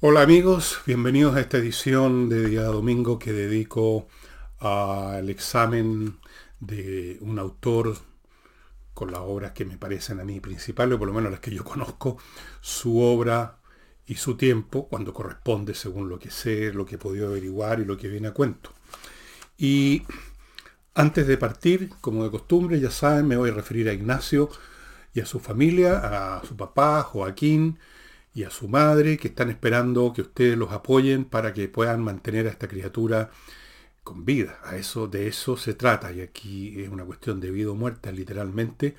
Hola 0.00 0.20
amigos, 0.20 0.80
bienvenidos 0.84 1.34
a 1.36 1.40
esta 1.40 1.56
edición 1.56 2.28
de 2.28 2.50
día 2.50 2.64
domingo 2.64 3.18
que 3.18 3.32
dedico 3.32 4.08
al 4.58 5.30
examen 5.30 6.18
de 6.60 7.16
un 7.22 7.38
autor 7.38 7.96
con 8.92 9.10
las 9.10 9.20
obras 9.20 9.52
que 9.52 9.64
me 9.64 9.78
parecen 9.78 10.20
a 10.20 10.24
mí 10.24 10.38
principales, 10.38 10.96
o 10.96 10.98
por 10.98 11.08
lo 11.08 11.14
menos 11.14 11.30
las 11.30 11.40
que 11.40 11.50
yo 11.50 11.64
conozco, 11.64 12.18
su 12.60 13.00
obra 13.00 13.56
y 14.04 14.16
su 14.16 14.36
tiempo, 14.36 14.86
cuando 14.86 15.14
corresponde 15.14 15.72
según 15.72 16.10
lo 16.10 16.18
que 16.18 16.30
sé, 16.30 16.74
lo 16.74 16.84
que 16.84 16.96
he 16.96 16.98
podido 16.98 17.28
averiguar 17.28 17.80
y 17.80 17.86
lo 17.86 17.96
que 17.96 18.08
viene 18.08 18.28
a 18.28 18.34
cuento. 18.34 18.74
Y 19.56 20.02
antes 20.94 21.26
de 21.26 21.38
partir, 21.38 21.88
como 22.02 22.22
de 22.22 22.30
costumbre, 22.30 22.78
ya 22.80 22.90
saben, 22.90 23.26
me 23.26 23.38
voy 23.38 23.48
a 23.48 23.54
referir 23.54 23.88
a 23.88 23.94
Ignacio 23.94 24.50
y 25.14 25.20
a 25.20 25.26
su 25.26 25.40
familia, 25.40 26.36
a 26.36 26.44
su 26.44 26.54
papá, 26.54 27.02
Joaquín, 27.02 27.78
y 28.36 28.44
a 28.44 28.50
su 28.50 28.68
madre, 28.68 29.16
que 29.16 29.28
están 29.28 29.48
esperando 29.48 30.12
que 30.12 30.20
ustedes 30.20 30.58
los 30.58 30.70
apoyen 30.70 31.24
para 31.24 31.54
que 31.54 31.68
puedan 31.68 32.02
mantener 32.02 32.46
a 32.46 32.50
esta 32.50 32.68
criatura 32.68 33.30
con 34.04 34.26
vida. 34.26 34.60
A 34.62 34.76
eso, 34.76 35.08
de 35.08 35.26
eso 35.26 35.56
se 35.56 35.72
trata. 35.72 36.12
Y 36.12 36.20
aquí 36.20 36.82
es 36.82 36.90
una 36.90 37.06
cuestión 37.06 37.40
de 37.40 37.50
vida 37.50 37.70
o 37.70 37.74
muerte, 37.74 38.12
literalmente. 38.12 38.94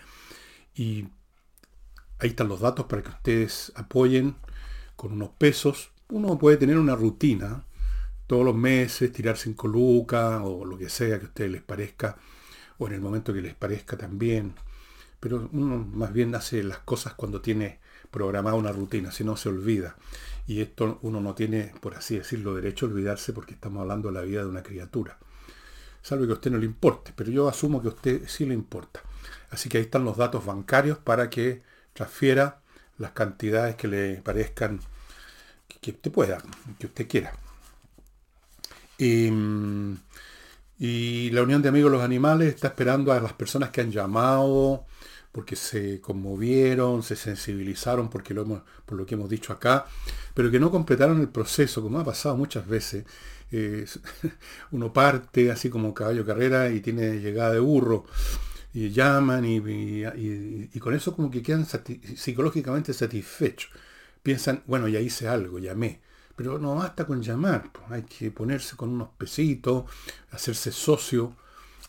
Y 0.73 1.09
ahí 2.18 2.30
están 2.30 2.48
los 2.48 2.62
datos 2.62 2.88
para 2.88 3.04
que 3.04 3.09
ustedes 3.09 3.72
apoyen 3.76 4.38
con 4.95 5.14
unos 5.14 5.30
pesos. 5.38 5.92
Uno 6.09 6.40
puede 6.40 6.58
tener 6.58 6.80
una 6.80 6.95
rutina 6.95 7.64
todos 8.26 8.44
los 8.44 8.56
meses, 8.56 9.12
tirar 9.12 9.38
cinco 9.38 9.67
lucas 9.67 10.42
o 10.44 10.66
lo 10.66 10.80
que 10.80 10.90
sea 10.90 11.20
que 11.20 11.26
a 11.26 11.30
ustedes 11.30 11.52
les 11.52 11.62
parezca, 11.62 12.17
o 12.80 12.88
en 12.88 12.94
el 12.94 13.02
momento 13.02 13.31
que 13.34 13.42
les 13.44 13.54
parezca 13.54 13.95
también. 13.98 14.56
Pero 15.27 15.49
uno 15.52 15.86
más 15.94 16.13
bien 16.13 16.34
hace 16.36 16.63
las 16.63 16.77
cosas 16.80 17.13
cuando 17.13 17.41
tiene 17.41 17.81
programada 18.12 18.55
una 18.55 18.72
rutina, 18.72 19.12
si 19.12 19.26
no 19.26 19.36
se 19.36 19.50
olvida. 19.50 19.98
Y 20.48 20.62
esto 20.62 21.00
uno 21.02 21.20
no 21.20 21.36
tiene, 21.36 21.73
por 21.81 21.95
así 21.95 22.17
decirlo, 22.17 22.55
derecho 22.55 22.86
a 22.86 22.89
olvidarse 22.89 23.33
porque 23.33 23.53
estamos 23.53 23.81
hablando 23.81 24.08
de 24.08 24.14
la 24.14 24.22
vida 24.22 24.44
de 24.44 24.48
una 24.48 24.64
criatura. 24.64 25.17
Salvo 26.02 26.25
que 26.25 26.31
a 26.31 26.36
usted 26.36 26.50
no 26.50 26.59
le 26.59 26.66
importe, 26.66 27.11
pero 27.14 27.30
yo 27.30 27.50
asumo 27.50 27.81
que 27.81 27.89
a 27.89 27.92
usted 27.92 28.22
sí 28.25 28.45
le 28.45 28.53
importa. 28.53 29.02
Así 29.50 29.67
que 29.67 29.80
ahí 29.80 29.83
están 29.83 30.05
los 30.05 30.16
datos 30.16 30.45
bancarios 30.45 30.98
para 30.98 31.30
que 31.30 31.61
transfiera 31.92 32.61
las 32.98 33.11
cantidades 33.11 33.75
que 33.75 33.89
le 33.89 34.22
parezcan 34.22 34.80
que 35.81 35.92
usted 35.92 36.09
pueda, 36.09 36.42
que 36.80 36.86
usted 36.86 37.05
quiera. 37.05 37.33
Y, 38.98 39.30
y, 40.80 41.31
la 41.31 41.42
Unión 41.42 41.61
de 41.61 41.67
Amigos 41.67 41.92
de 41.92 41.98
los 41.98 42.05
Animales 42.05 42.55
está 42.55 42.67
esperando 42.67 43.11
a 43.11 43.20
las 43.20 43.33
personas 43.33 43.72
que 43.72 43.81
han 43.81 43.92
llamado, 43.92 44.86
porque 45.38 45.55
se 45.55 46.02
conmovieron, 46.02 47.03
se 47.03 47.16
sensibilizaron 47.16 48.09
porque 48.09 48.33
lo 48.33 48.41
hemos, 48.41 48.63
por 48.88 48.97
lo 48.97 49.05
que 49.05 49.13
hemos 49.13 49.30
dicho 49.30 49.53
acá, 49.53 49.85
pero 50.33 50.49
que 50.49 50.59
no 50.59 50.71
completaron 50.71 51.21
el 51.21 51.30
proceso, 51.30 51.83
como 51.83 51.99
ha 51.99 52.03
pasado 52.03 52.35
muchas 52.35 52.66
veces. 52.67 53.05
Eh, 53.52 53.85
uno 54.71 54.91
parte 54.91 55.52
así 55.52 55.69
como 55.69 55.93
caballo 55.93 56.25
carrera 56.25 56.71
y 56.71 56.80
tiene 56.80 57.19
llegada 57.19 57.52
de 57.53 57.59
burro, 57.59 58.05
y 58.73 58.89
llaman 58.89 59.45
y, 59.45 59.58
y, 60.73 60.80
con 60.80 60.95
eso 60.95 61.15
como 61.15 61.30
que 61.30 61.43
quedan 61.43 61.67
psicológicamente 61.67 62.91
satisfechos. 62.91 63.69
Piensan, 64.23 64.63
bueno, 64.65 64.88
ya 64.88 64.99
hice 64.99 65.27
algo, 65.27 65.59
llamé. 65.59 66.02
Pero 66.35 66.58
no 66.58 66.73
basta 66.73 67.05
con 67.05 67.21
llamar, 67.21 67.69
hay 67.91 68.02
que 68.02 68.31
ponerse 68.31 68.75
con 68.75 68.89
unos 68.89 69.09
pesitos, 69.19 69.85
hacerse 70.31 70.71
socio 70.71 71.35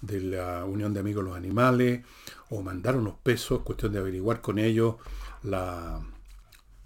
de 0.00 0.20
la 0.20 0.64
Unión 0.64 0.94
de 0.94 1.00
Amigos 1.00 1.24
de 1.24 1.30
los 1.30 1.36
Animales, 1.36 2.04
o 2.50 2.62
mandar 2.62 2.96
unos 2.96 3.14
pesos, 3.22 3.62
cuestión 3.62 3.92
de 3.92 3.98
averiguar 3.98 4.40
con 4.40 4.58
ellos 4.58 4.96
la, 5.42 6.00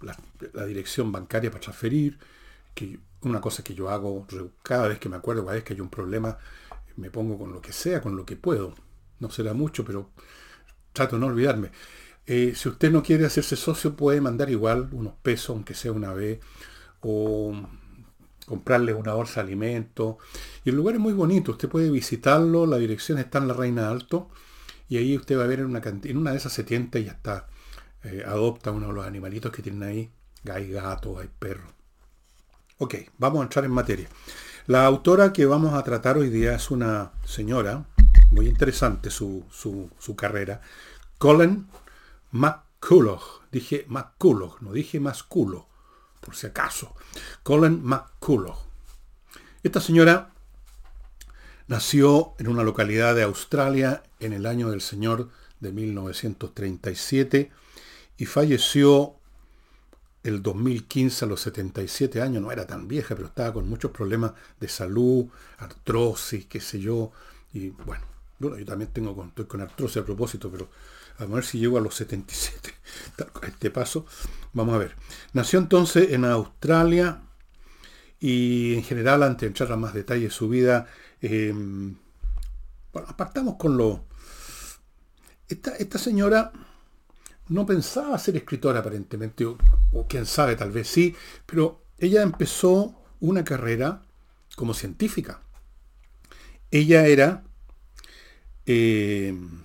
la, 0.01 0.65
dirección 0.65 1.11
bancaria 1.11 1.51
para 1.51 1.61
transferir, 1.61 2.19
que 2.73 2.99
una 3.21 3.39
cosa 3.39 3.63
que 3.63 3.73
yo 3.73 3.89
hago 3.89 4.27
cada 4.61 4.87
vez 4.87 4.99
que 4.99 5.09
me 5.09 5.15
acuerdo, 5.15 5.43
cada 5.43 5.55
vez 5.55 5.63
que 5.63 5.73
hay 5.73 5.81
un 5.81 5.89
problema, 5.89 6.37
me 6.97 7.09
pongo 7.09 7.37
con 7.37 7.51
lo 7.53 7.61
que 7.61 7.71
sea, 7.71 8.01
con 8.01 8.15
lo 8.15 8.25
que 8.25 8.35
puedo. 8.35 8.75
No 9.19 9.29
será 9.29 9.53
mucho, 9.53 9.85
pero 9.85 10.09
trato 10.91 11.15
de 11.15 11.21
no 11.21 11.27
olvidarme. 11.27 11.71
Eh, 12.25 12.53
si 12.55 12.69
usted 12.69 12.91
no 12.91 13.03
quiere 13.03 13.25
hacerse 13.25 13.55
socio, 13.55 13.95
puede 13.95 14.21
mandar 14.21 14.49
igual 14.49 14.89
unos 14.91 15.13
pesos, 15.21 15.51
aunque 15.51 15.73
sea 15.73 15.91
una 15.91 16.13
vez, 16.13 16.39
o 17.01 17.53
comprarle 18.45 18.93
una 18.93 19.13
bolsa 19.13 19.35
de 19.35 19.47
alimentos. 19.47 20.17
Y 20.63 20.69
el 20.69 20.75
lugar 20.75 20.95
es 20.95 21.01
muy 21.01 21.13
bonito, 21.13 21.51
usted 21.51 21.69
puede 21.69 21.89
visitarlo, 21.89 22.65
la 22.65 22.77
dirección 22.77 23.17
está 23.17 23.39
en 23.39 23.47
la 23.47 23.53
Reina 23.53 23.89
Alto, 23.89 24.29
y 24.89 24.97
ahí 24.97 25.15
usted 25.17 25.37
va 25.37 25.43
a 25.43 25.47
ver 25.47 25.59
en 25.59 25.65
una, 25.65 25.81
una 26.13 26.31
de 26.31 26.37
esas 26.37 26.53
se 26.53 26.63
tienta 26.63 26.99
y 26.99 27.07
hasta 27.07 27.47
eh, 28.03 28.23
adopta 28.25 28.71
uno 28.71 28.87
de 28.87 28.93
los 28.93 29.05
animalitos 29.05 29.51
que 29.51 29.61
tienen 29.61 29.83
ahí. 29.83 30.11
Hay 30.51 30.71
gatos, 30.71 31.19
hay 31.19 31.29
perros. 31.39 31.71
Ok, 32.77 32.95
vamos 33.17 33.39
a 33.39 33.43
entrar 33.43 33.65
en 33.65 33.71
materia. 33.71 34.09
La 34.67 34.85
autora 34.85 35.33
que 35.33 35.45
vamos 35.45 35.73
a 35.73 35.83
tratar 35.83 36.17
hoy 36.17 36.29
día 36.29 36.55
es 36.55 36.71
una 36.71 37.11
señora, 37.25 37.85
muy 38.31 38.47
interesante 38.47 39.09
su, 39.09 39.45
su 39.51 40.15
carrera, 40.15 40.61
Colin 41.17 41.67
McCulloch. 42.31 43.43
Dije 43.51 43.85
McCulloch, 43.87 44.59
no 44.61 44.73
dije 44.73 44.99
Masculo, 44.99 45.67
por 46.23 46.35
si 46.35 46.47
acaso. 46.47 46.95
Colin 47.43 47.83
McCulloch. 47.83 48.57
Esta 49.63 49.79
señora 49.79 50.33
Nació 51.67 52.33
en 52.39 52.49
una 52.49 52.63
localidad 52.63 53.15
de 53.15 53.23
Australia 53.23 54.03
en 54.19 54.33
el 54.33 54.45
año 54.45 54.69
del 54.69 54.81
Señor 54.81 55.29
de 55.61 55.71
1937 55.71 57.51
y 58.17 58.25
falleció 58.25 59.15
el 60.23 60.43
2015 60.43 61.23
a 61.23 61.27
los 61.27 61.41
77 61.41 62.21
años. 62.21 62.41
No 62.41 62.51
era 62.51 62.67
tan 62.67 62.87
vieja, 62.89 63.15
pero 63.15 63.29
estaba 63.29 63.53
con 63.53 63.69
muchos 63.69 63.91
problemas 63.91 64.33
de 64.59 64.67
salud, 64.67 65.27
artrosis, 65.57 66.45
qué 66.47 66.59
sé 66.59 66.81
yo. 66.81 67.13
Y 67.53 67.69
bueno, 67.69 68.03
bueno 68.39 68.57
yo 68.59 68.65
también 68.65 68.91
tengo 68.91 69.25
estoy 69.25 69.45
con 69.45 69.61
artrosis 69.61 69.97
a 69.97 70.05
propósito, 70.05 70.51
pero 70.51 70.67
a 71.17 71.25
ver 71.25 71.43
si 71.43 71.59
llego 71.59 71.77
a 71.77 71.81
los 71.81 71.95
77 71.95 72.73
a 73.43 73.47
este 73.47 73.71
paso. 73.71 74.05
Vamos 74.53 74.75
a 74.75 74.79
ver. 74.79 74.95
Nació 75.33 75.59
entonces 75.59 76.11
en 76.11 76.25
Australia 76.25 77.21
y 78.19 78.75
en 78.75 78.83
general, 78.83 79.23
antes 79.23 79.41
de 79.41 79.47
entrar 79.47 79.71
a 79.71 79.77
más 79.77 79.93
detalles 79.93 80.29
de 80.29 80.35
su 80.35 80.49
vida, 80.49 80.87
Em, 81.23 81.95
bueno, 82.91 83.07
apartamos 83.07 83.55
con 83.55 83.77
lo... 83.77 84.05
Esta, 85.47 85.97
señora 85.97 86.51
no 87.47 87.65
pensaba 87.65 88.17
ser 88.17 88.35
escritora 88.35 88.79
aparentemente, 88.79 89.45
o, 89.45 89.57
quién 90.09 90.25
sabe, 90.25 90.55
tal 90.55 90.71
vez 90.71 90.87
sí, 90.87 91.15
pero 91.45 91.85
ella 91.97 92.23
empezó 92.23 92.95
una 93.21 93.43
carrera 93.45 94.01
como 94.55 94.73
científica. 94.73 95.41
Ella 96.71 97.05
era... 97.07 97.43
Em, 98.65 99.63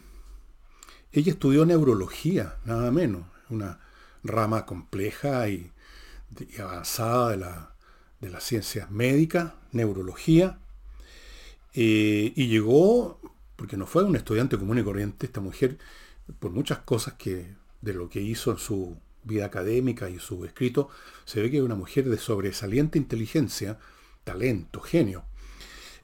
ella 1.12 1.32
estudió 1.32 1.64
neurología, 1.64 2.56
nada 2.64 2.90
menos, 2.90 3.22
una 3.50 3.80
rama 4.22 4.66
compleja 4.66 5.48
y, 5.48 5.72
avanzada 6.58 7.30
de 7.30 7.36
la, 7.38 7.74
de 8.20 8.30
las 8.30 8.44
ciencias 8.44 8.90
médicas, 8.90 9.52
neurología. 9.72 10.58
Eh, 11.74 12.32
y 12.34 12.48
llegó, 12.48 13.20
porque 13.56 13.76
no 13.76 13.86
fue 13.86 14.04
un 14.04 14.16
estudiante 14.16 14.58
común 14.58 14.78
y 14.78 14.84
corriente, 14.84 15.26
esta 15.26 15.40
mujer, 15.40 15.78
por 16.38 16.50
muchas 16.50 16.78
cosas 16.78 17.14
que 17.14 17.54
de 17.80 17.94
lo 17.94 18.08
que 18.08 18.20
hizo 18.20 18.50
en 18.50 18.58
su 18.58 18.98
vida 19.24 19.46
académica 19.46 20.10
y 20.10 20.18
su 20.18 20.44
escrito, 20.44 20.88
se 21.24 21.40
ve 21.40 21.50
que 21.50 21.58
es 21.58 21.62
una 21.62 21.74
mujer 21.74 22.08
de 22.08 22.18
sobresaliente 22.18 22.98
inteligencia, 22.98 23.78
talento, 24.24 24.80
genio. 24.80 25.24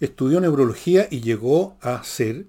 Estudió 0.01 0.41
neurología 0.41 1.09
y 1.11 1.21
llegó 1.21 1.77
a 1.81 2.03
ser, 2.05 2.47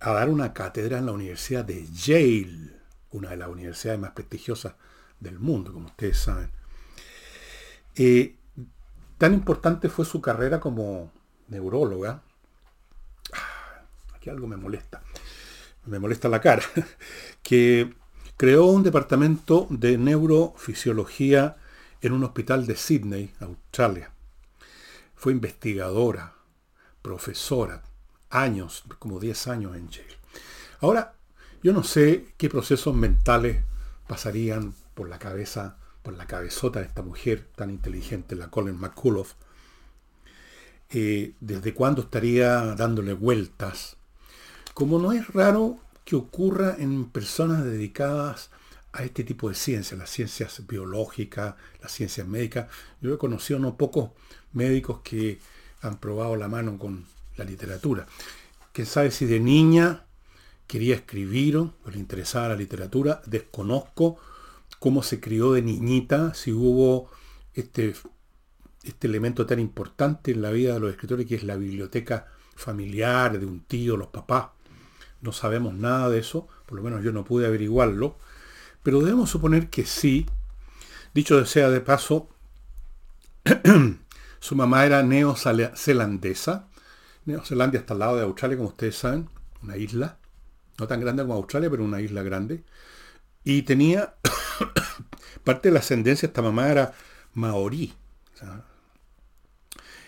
a 0.00 0.12
dar 0.12 0.28
una 0.28 0.52
cátedra 0.52 0.98
en 0.98 1.06
la 1.06 1.12
Universidad 1.12 1.64
de 1.64 1.86
Yale, 1.92 2.78
una 3.10 3.30
de 3.30 3.36
las 3.36 3.48
universidades 3.48 4.00
más 4.00 4.12
prestigiosas 4.12 4.74
del 5.18 5.38
mundo, 5.38 5.72
como 5.72 5.86
ustedes 5.86 6.18
saben. 6.18 6.50
Eh, 7.96 8.36
tan 9.16 9.34
importante 9.34 9.88
fue 9.88 10.04
su 10.04 10.20
carrera 10.20 10.60
como 10.60 11.10
neuróloga, 11.48 12.22
ah, 13.32 13.82
aquí 14.14 14.30
algo 14.30 14.46
me 14.46 14.56
molesta, 14.56 15.02
me 15.86 15.98
molesta 15.98 16.28
la 16.28 16.40
cara, 16.40 16.62
que 17.42 17.92
creó 18.36 18.66
un 18.66 18.84
departamento 18.84 19.66
de 19.70 19.98
neurofisiología 19.98 21.56
en 22.00 22.12
un 22.12 22.22
hospital 22.22 22.66
de 22.66 22.76
Sydney, 22.76 23.34
Australia. 23.40 24.12
Fue 25.16 25.32
investigadora, 25.32 26.34
profesora, 27.02 27.82
años, 28.30 28.84
como 28.98 29.20
10 29.20 29.48
años 29.48 29.76
en 29.76 29.88
Yale. 29.88 30.16
Ahora, 30.80 31.14
yo 31.62 31.72
no 31.72 31.82
sé 31.82 32.26
qué 32.36 32.48
procesos 32.48 32.94
mentales 32.94 33.64
pasarían 34.06 34.74
por 34.94 35.08
la 35.08 35.18
cabeza, 35.18 35.76
por 36.02 36.14
la 36.14 36.26
cabezota 36.26 36.80
de 36.80 36.86
esta 36.86 37.02
mujer 37.02 37.46
tan 37.56 37.70
inteligente, 37.70 38.36
la 38.36 38.48
Colin 38.48 38.78
McCullough, 38.78 39.28
eh, 40.90 41.34
desde 41.40 41.74
cuándo 41.74 42.02
estaría 42.02 42.74
dándole 42.74 43.12
vueltas. 43.12 43.96
Como 44.74 44.98
no 44.98 45.12
es 45.12 45.26
raro 45.28 45.78
que 46.04 46.16
ocurra 46.16 46.76
en 46.78 47.10
personas 47.10 47.64
dedicadas 47.64 48.50
a 48.92 49.04
este 49.04 49.24
tipo 49.24 49.48
de 49.48 49.54
ciencias, 49.54 49.98
las 49.98 50.10
ciencias 50.10 50.66
biológicas, 50.66 51.54
las 51.82 51.92
ciencias 51.92 52.26
médicas. 52.26 52.68
Yo 53.00 53.12
he 53.12 53.18
conocido 53.18 53.58
no 53.58 53.76
pocos 53.76 54.10
médicos 54.52 55.00
que 55.02 55.40
han 55.82 55.98
probado 55.98 56.36
la 56.36 56.48
mano 56.48 56.78
con 56.78 57.04
la 57.38 57.44
literatura. 57.44 58.06
Quién 58.72 58.86
sabe 58.86 59.10
si 59.10 59.24
de 59.26 59.40
niña 59.40 60.04
quería 60.66 60.94
escribir 60.94 61.56
o 61.56 61.72
le 61.90 61.98
interesaba 61.98 62.48
la 62.48 62.56
literatura, 62.56 63.22
desconozco 63.26 64.18
cómo 64.78 65.02
se 65.02 65.20
crió 65.20 65.52
de 65.52 65.62
niñita, 65.62 66.34
si 66.34 66.52
hubo 66.52 67.10
este, 67.54 67.94
este 68.84 69.06
elemento 69.06 69.46
tan 69.46 69.58
importante 69.58 70.32
en 70.32 70.42
la 70.42 70.50
vida 70.50 70.74
de 70.74 70.80
los 70.80 70.90
escritores 70.90 71.26
que 71.26 71.36
es 71.36 71.42
la 71.42 71.56
biblioteca 71.56 72.26
familiar, 72.54 73.38
de 73.38 73.46
un 73.46 73.60
tío, 73.60 73.96
los 73.96 74.08
papás. 74.08 74.48
No 75.20 75.32
sabemos 75.32 75.74
nada 75.74 76.10
de 76.10 76.18
eso, 76.18 76.48
por 76.66 76.76
lo 76.76 76.84
menos 76.84 77.02
yo 77.02 77.12
no 77.12 77.24
pude 77.24 77.46
averiguarlo, 77.46 78.16
pero 78.82 79.00
debemos 79.00 79.30
suponer 79.30 79.70
que 79.70 79.84
sí. 79.84 80.26
Dicho 81.14 81.44
sea 81.46 81.70
de 81.70 81.80
paso, 81.80 82.28
su 84.40 84.54
mamá 84.54 84.84
era 84.84 85.02
neozelandesa. 85.02 86.68
Neozelandia 87.28 87.80
está 87.80 87.92
al 87.92 88.00
lado 88.00 88.16
de 88.16 88.22
Australia, 88.22 88.56
como 88.56 88.70
ustedes 88.70 88.96
saben, 88.96 89.28
una 89.62 89.76
isla, 89.76 90.16
no 90.78 90.86
tan 90.86 90.98
grande 90.98 91.22
como 91.22 91.34
Australia, 91.34 91.68
pero 91.68 91.84
una 91.84 92.00
isla 92.00 92.22
grande. 92.22 92.64
Y 93.44 93.62
tenía 93.62 94.14
parte 95.44 95.68
de 95.68 95.74
la 95.74 95.80
ascendencia, 95.80 96.26
esta 96.26 96.40
mamá 96.40 96.70
era 96.70 96.94
maorí. 97.34 97.94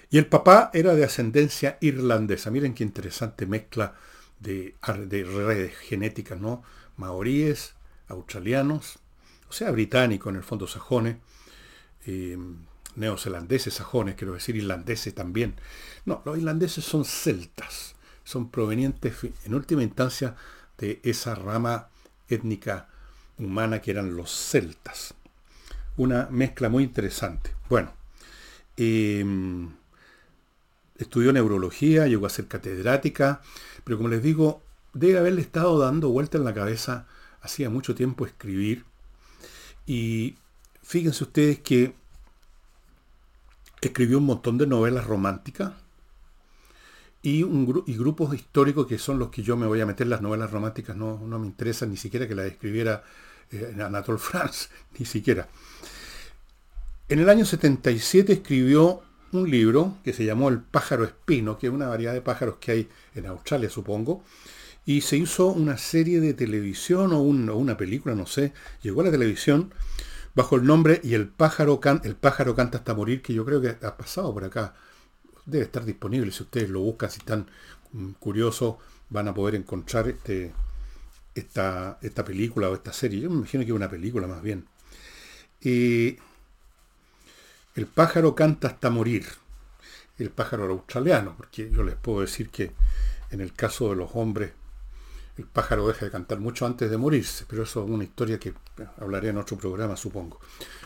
y 0.08 0.16
el 0.16 0.26
papá 0.26 0.70
era 0.72 0.94
de 0.94 1.04
ascendencia 1.04 1.76
irlandesa. 1.82 2.50
Miren 2.50 2.72
qué 2.72 2.84
interesante 2.84 3.44
mezcla 3.44 3.94
de, 4.38 4.74
redes 4.80 5.76
genéticas, 5.76 6.40
¿no? 6.40 6.62
Maoríes, 6.96 7.74
australianos, 8.08 8.98
o 9.50 9.52
sea, 9.52 9.70
británicos 9.72 10.30
en 10.30 10.36
el 10.36 10.42
fondo, 10.42 10.66
sajones, 10.66 11.18
eh, 12.06 12.38
neozelandeses, 12.96 13.74
sajones, 13.74 14.14
quiero 14.16 14.34
decir, 14.34 14.56
irlandeses 14.56 15.14
también. 15.14 15.54
No, 16.04 16.22
los 16.24 16.38
irlandeses 16.38 16.84
son 16.84 17.04
celtas, 17.04 17.94
son 18.24 18.50
provenientes 18.50 19.14
en 19.44 19.54
última 19.54 19.82
instancia 19.82 20.36
de 20.78 21.00
esa 21.02 21.34
rama 21.34 21.88
étnica 22.28 22.88
humana 23.38 23.80
que 23.80 23.90
eran 23.90 24.16
los 24.16 24.30
celtas. 24.30 25.14
Una 25.96 26.28
mezcla 26.30 26.68
muy 26.68 26.84
interesante. 26.84 27.54
Bueno, 27.68 27.92
em, 28.76 29.70
estudió 30.96 31.32
neurología, 31.32 32.06
llegó 32.06 32.26
a 32.26 32.30
ser 32.30 32.46
catedrática, 32.46 33.40
pero 33.84 33.96
como 33.96 34.08
les 34.08 34.22
digo, 34.22 34.62
debe 34.92 35.18
haberle 35.18 35.40
estado 35.40 35.78
dando 35.78 36.10
vuelta 36.10 36.38
en 36.38 36.44
la 36.44 36.54
cabeza 36.54 37.06
hacía 37.40 37.70
mucho 37.70 37.94
tiempo 37.94 38.26
escribir. 38.26 38.84
Y 39.86 40.36
fíjense 40.82 41.24
ustedes 41.24 41.58
que 41.60 41.94
escribió 43.80 44.18
un 44.18 44.26
montón 44.26 44.58
de 44.58 44.66
novelas 44.66 45.06
románticas 45.06 45.72
y, 47.22 47.42
un, 47.42 47.82
y 47.86 47.96
grupos 47.96 48.34
históricos 48.34 48.86
que 48.86 48.98
son 48.98 49.18
los 49.18 49.30
que 49.30 49.42
yo 49.42 49.56
me 49.56 49.66
voy 49.66 49.80
a 49.80 49.86
meter. 49.86 50.06
Las 50.06 50.22
novelas 50.22 50.50
románticas 50.50 50.96
no, 50.96 51.18
no 51.26 51.38
me 51.38 51.46
interesan 51.46 51.90
ni 51.90 51.96
siquiera 51.96 52.26
que 52.26 52.34
las 52.34 52.46
escribiera 52.46 53.02
eh, 53.50 53.76
Anatole 53.82 54.18
France, 54.18 54.68
ni 54.98 55.04
siquiera. 55.04 55.48
En 57.08 57.18
el 57.18 57.28
año 57.28 57.44
77 57.44 58.32
escribió 58.32 59.02
un 59.32 59.50
libro 59.50 59.96
que 60.04 60.12
se 60.12 60.24
llamó 60.24 60.48
El 60.48 60.60
pájaro 60.60 61.04
espino, 61.04 61.58
que 61.58 61.66
es 61.66 61.72
una 61.72 61.88
variedad 61.88 62.12
de 62.12 62.20
pájaros 62.20 62.56
que 62.60 62.72
hay 62.72 62.88
en 63.14 63.26
Australia, 63.26 63.68
supongo, 63.68 64.24
y 64.86 65.02
se 65.02 65.16
hizo 65.16 65.48
una 65.48 65.76
serie 65.78 66.20
de 66.20 66.34
televisión 66.34 67.12
o, 67.12 67.20
una 67.20 67.76
película, 67.76 68.14
no 68.14 68.26
sé, 68.26 68.52
llegó 68.82 69.02
a 69.02 69.04
la 69.04 69.10
televisión 69.10 69.72
bajo 70.34 70.56
el 70.56 70.64
nombre 70.64 71.00
Y 71.02 71.14
el 71.14 71.28
pájaro, 71.28 71.80
el 72.04 72.16
pájaro 72.16 72.54
canta 72.54 72.78
hasta 72.78 72.94
morir, 72.94 73.22
que 73.22 73.34
yo 73.34 73.44
creo 73.44 73.60
que 73.60 73.76
ha 73.84 73.96
pasado 73.96 74.32
por 74.32 74.44
acá. 74.44 74.74
Debe 75.46 75.64
estar 75.64 75.84
disponible, 75.84 76.30
si 76.32 76.42
ustedes 76.42 76.70
lo 76.70 76.80
buscan, 76.80 77.10
si 77.10 77.18
están 77.18 77.46
mm, 77.92 78.12
curiosos, 78.12 78.76
van 79.08 79.28
a 79.28 79.34
poder 79.34 79.54
encontrar 79.54 80.08
este, 80.08 80.52
esta, 81.34 81.98
esta 82.02 82.24
película 82.24 82.68
o 82.68 82.74
esta 82.74 82.92
serie. 82.92 83.20
Yo 83.20 83.30
me 83.30 83.36
imagino 83.36 83.64
que 83.64 83.70
es 83.70 83.76
una 83.76 83.90
película 83.90 84.26
más 84.26 84.42
bien. 84.42 84.66
Y 85.60 86.18
el 87.74 87.86
pájaro 87.86 88.34
canta 88.34 88.68
hasta 88.68 88.90
morir. 88.90 89.26
El 90.18 90.30
pájaro 90.30 90.70
australiano, 90.70 91.34
porque 91.36 91.70
yo 91.70 91.82
les 91.82 91.94
puedo 91.96 92.20
decir 92.20 92.50
que 92.50 92.72
en 93.30 93.40
el 93.40 93.54
caso 93.54 93.90
de 93.90 93.96
los 93.96 94.10
hombres, 94.14 94.52
el 95.40 95.46
pájaro 95.46 95.88
deja 95.88 96.04
de 96.04 96.10
cantar 96.10 96.38
mucho 96.38 96.66
antes 96.66 96.90
de 96.90 96.98
morirse, 96.98 97.46
pero 97.48 97.62
eso 97.62 97.82
es 97.82 97.90
una 97.90 98.04
historia 98.04 98.38
que 98.38 98.52
hablaré 98.98 99.30
en 99.30 99.38
otro 99.38 99.56
programa, 99.56 99.96
supongo. 99.96 100.38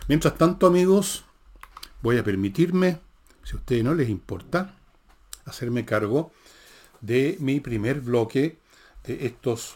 Mientras 0.06 0.38
tanto, 0.38 0.66
amigos, 0.66 1.24
voy 2.02 2.18
a 2.18 2.24
permitirme, 2.24 3.00
si 3.42 3.56
a 3.56 3.58
ustedes 3.58 3.82
no 3.82 3.94
les 3.94 4.08
importa, 4.08 4.76
hacerme 5.44 5.84
cargo 5.84 6.32
de 7.00 7.36
mi 7.40 7.58
primer 7.60 8.00
bloque 8.00 8.58
de 9.04 9.26
estos 9.26 9.74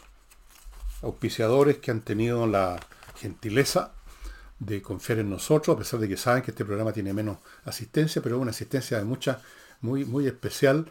auspiciadores 1.01 1.77
que 1.77 1.91
han 1.91 2.01
tenido 2.01 2.47
la 2.47 2.79
gentileza 3.15 3.91
de 4.59 4.81
confiar 4.81 5.19
en 5.19 5.29
nosotros, 5.29 5.75
a 5.75 5.79
pesar 5.79 5.99
de 5.99 6.07
que 6.07 6.17
saben 6.17 6.41
que 6.41 6.51
este 6.51 6.63
programa 6.65 6.93
tiene 6.93 7.13
menos 7.13 7.37
asistencia, 7.65 8.21
pero 8.21 8.39
una 8.39 8.51
asistencia 8.51 8.97
de 8.97 9.03
mucha, 9.03 9.41
muy, 9.81 10.05
muy 10.05 10.25
especial. 10.25 10.89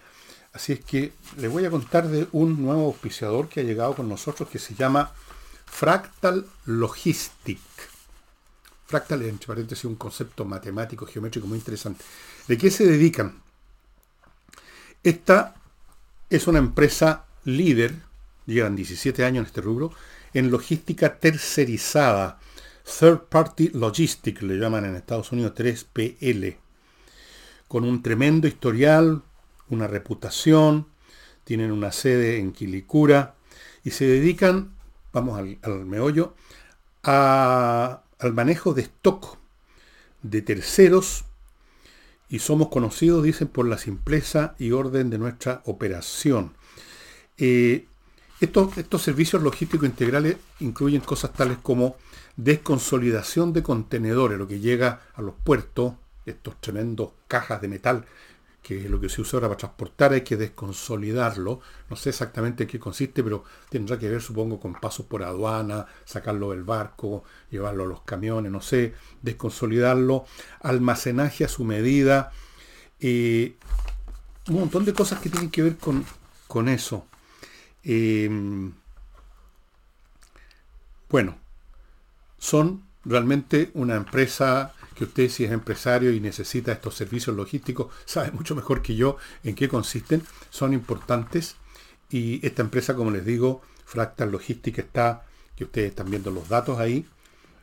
Así 0.59 0.73
es 0.73 0.81
que 0.81 1.13
les 1.37 1.49
voy 1.49 1.65
a 1.65 1.71
contar 1.71 2.09
de 2.09 2.27
un 2.33 2.61
nuevo 2.61 2.87
auspiciador 2.87 3.49
que 3.49 3.61
ha 3.61 3.63
llegado 3.63 3.95
con 3.95 4.09
nosotros 4.09 4.49
que 4.49 4.59
se 4.59 4.75
llama 4.75 5.13
Fractal 5.67 6.47
Logistic. 6.65 7.61
Fractal 8.87 9.23
es, 9.23 9.29
entre 9.29 9.47
paréntesis, 9.47 9.85
un 9.85 9.95
concepto 9.95 10.45
matemático, 10.45 11.07
geométrico 11.07 11.47
muy 11.47 11.59
interesante. 11.59 12.05
¿De 12.49 12.59
qué 12.59 12.73
se 12.73 12.85
dedican? 12.89 13.41
Esta 15.05 15.55
es 16.29 16.49
una 16.49 16.59
empresa 16.59 17.27
líder, 17.45 17.95
llevan 18.45 18.75
17 18.75 19.25
años 19.25 19.43
en 19.43 19.47
este 19.47 19.61
rubro, 19.61 19.93
en 20.35 20.51
logística 20.51 21.21
tercerizada 21.21 22.41
Third 22.99 23.29
Party 23.29 23.69
Logistics, 23.75 24.43
le 24.43 24.57
llaman 24.57 24.87
en 24.87 24.97
Estados 24.97 25.31
Unidos 25.31 25.53
3PL, 25.55 26.57
con 27.69 27.85
un 27.85 28.03
tremendo 28.03 28.49
historial, 28.49 29.23
una 29.71 29.87
reputación, 29.87 30.87
tienen 31.45 31.73
una 31.73 31.93
sede 31.93 32.39
en 32.39 32.53
Quilicura 32.53 33.35
y 33.85 33.91
se 33.91 34.07
dedican, 34.07 34.75
vamos 35.13 35.39
al, 35.39 35.85
meollo, 35.87 36.35
al 37.03 38.33
manejo 38.35 38.75
de 38.75 38.83
stock 38.83 39.39
de 40.23 40.43
terceros 40.43 41.25
y 42.29 42.41
somos 42.41 42.69
conocidos, 42.69 43.25
dicen, 43.25 43.49
por 43.49 43.67
la 43.67 43.79
simpleza 43.79 44.55
y 44.59 44.73
orden 44.73 45.09
de 45.09 45.19
nuestra 45.19 45.63
operación. 45.65 46.53
Eh, 47.39 47.87
estos, 48.41 48.77
estos 48.77 49.03
servicios 49.03 49.43
logísticos 49.43 49.89
integrales 49.89 50.37
incluyen 50.61 51.01
cosas 51.01 51.33
tales 51.33 51.59
como 51.63 51.97
desconsolidación 52.37 53.53
de 53.53 53.63
contenedores, 53.63 54.39
lo 54.39 54.47
que 54.47 54.61
llega 54.61 55.01
a 55.15 55.23
los 55.23 55.35
puertos, 55.43 55.95
estos 56.27 56.61
tremendos 56.61 57.11
cajas 57.27 57.61
de 57.61 57.69
metal, 57.69 58.05
que 58.69 58.87
lo 58.87 59.01
que 59.01 59.09
se 59.09 59.23
usa 59.23 59.39
ahora 59.39 59.49
para 59.49 59.57
transportar, 59.57 60.13
hay 60.13 60.21
que 60.21 60.37
desconsolidarlo. 60.37 61.61
No 61.89 61.97
sé 61.97 62.11
exactamente 62.11 62.65
en 62.65 62.69
qué 62.69 62.79
consiste, 62.79 63.25
pero 63.25 63.43
tendrá 63.71 63.99
que 63.99 64.11
ver, 64.11 64.21
supongo, 64.21 64.61
con 64.61 64.75
pasos 64.75 65.07
por 65.07 65.23
aduana, 65.23 65.87
sacarlo 66.05 66.51
del 66.51 66.65
barco, 66.65 67.25
llevarlo 67.51 67.85
a 67.85 67.87
los 67.87 68.03
camiones, 68.03 68.53
no 68.53 68.61
sé, 68.61 68.95
desconsolidarlo, 69.23 70.27
almacenaje 70.61 71.47
a 71.47 71.49
su 71.49 71.65
medida, 71.65 72.31
eh, 73.01 73.57
un 74.49 74.61
montón 74.61 74.85
de 74.85 74.93
cosas 74.93 75.19
que 75.21 75.31
tienen 75.31 75.51
que 75.51 75.63
ver 75.63 75.79
con, 75.79 76.05
con 76.47 76.69
eso. 76.69 77.07
Eh, 77.83 78.29
bueno, 81.09 81.39
son 82.37 82.85
realmente 83.07 83.71
una 83.73 83.97
empresa 83.97 84.75
que 84.99 85.05
usted 85.05 85.31
si 85.31 85.45
es 85.45 85.53
empresario 85.53 86.13
y 86.13 86.19
necesita 86.19 86.73
estos 86.73 86.97
servicios 86.97 87.37
logísticos, 87.37 87.95
sabe 88.05 88.33
mucho 88.33 88.57
mejor 88.57 88.83
que 88.83 88.97
yo 88.97 89.17
en 89.45 89.55
qué 89.55 89.69
consisten, 89.69 90.25
son 90.51 90.75
importantes. 90.75 91.55
Y 92.11 92.45
esta 92.45 92.63
empresa, 92.63 92.97
como 92.97 93.13
les 93.13 93.25
digo, 93.25 93.63
Fractal 93.85 94.33
Logística 94.33 94.83
está, 94.83 95.25
que 95.57 95.63
ustedes 95.65 95.91
están 95.91 96.11
viendo 96.11 96.33
los 96.33 96.49
datos 96.49 96.81
ahí, 96.81 97.07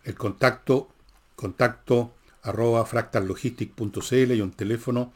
el 0.05 0.15
contacto, 0.15 0.87
contacto 1.35 2.13
arroba 2.41 2.85
fractallogistic.cl 2.85 4.31
y 4.31 4.41
un 4.41 4.51
teléfono, 4.51 5.11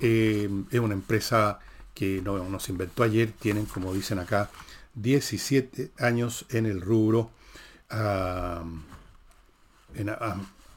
eh, 0.00 0.48
es 0.70 0.80
una 0.80 0.94
empresa 0.94 1.58
que 1.96 2.20
no, 2.22 2.38
nos 2.50 2.68
inventó 2.68 3.02
ayer, 3.02 3.32
tienen, 3.32 3.64
como 3.64 3.94
dicen 3.94 4.18
acá, 4.18 4.50
17 4.94 5.92
años 5.98 6.44
en 6.50 6.66
el 6.66 6.82
rubro, 6.82 7.30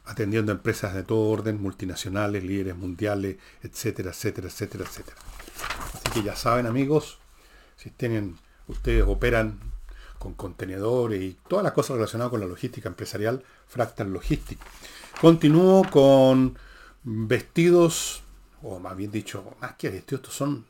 atendiendo 0.06 0.50
empresas 0.50 0.94
de 0.94 1.02
todo 1.02 1.28
orden, 1.28 1.60
multinacionales, 1.60 2.42
líderes 2.42 2.74
mundiales, 2.74 3.36
etcétera, 3.62 4.10
etcétera, 4.10 4.48
etcétera, 4.48 4.84
etcétera. 4.84 5.16
Así 5.94 6.10
que 6.14 6.22
ya 6.22 6.34
saben, 6.34 6.66
amigos, 6.66 7.18
Si 7.76 7.90
tienen, 7.90 8.38
ustedes 8.66 9.04
operan 9.06 9.58
con 10.18 10.34
contenedores 10.34 11.22
y 11.22 11.36
todas 11.48 11.64
las 11.64 11.72
cosas 11.72 11.96
relacionadas 11.96 12.30
con 12.30 12.40
la 12.40 12.46
logística 12.46 12.88
empresarial, 12.88 13.42
Fractal 13.68 14.12
Logistics. 14.12 14.60
Continúo 15.20 15.84
con 15.90 16.58
vestidos, 17.04 18.22
o 18.62 18.78
más 18.78 18.96
bien 18.96 19.10
dicho, 19.10 19.56
más 19.60 19.74
que 19.76 19.90
vestidos, 19.90 20.20
estos 20.20 20.34
son, 20.34 20.66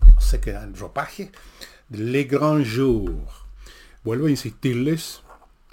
no 0.00 0.20
sé 0.20 0.40
qué 0.40 0.52
dan, 0.52 0.74
ropaje, 0.74 1.30
Le 1.90 2.24
Grand 2.24 2.64
Jour. 2.64 3.14
Vuelvo 4.04 4.26
a 4.26 4.30
insistirles, 4.30 5.22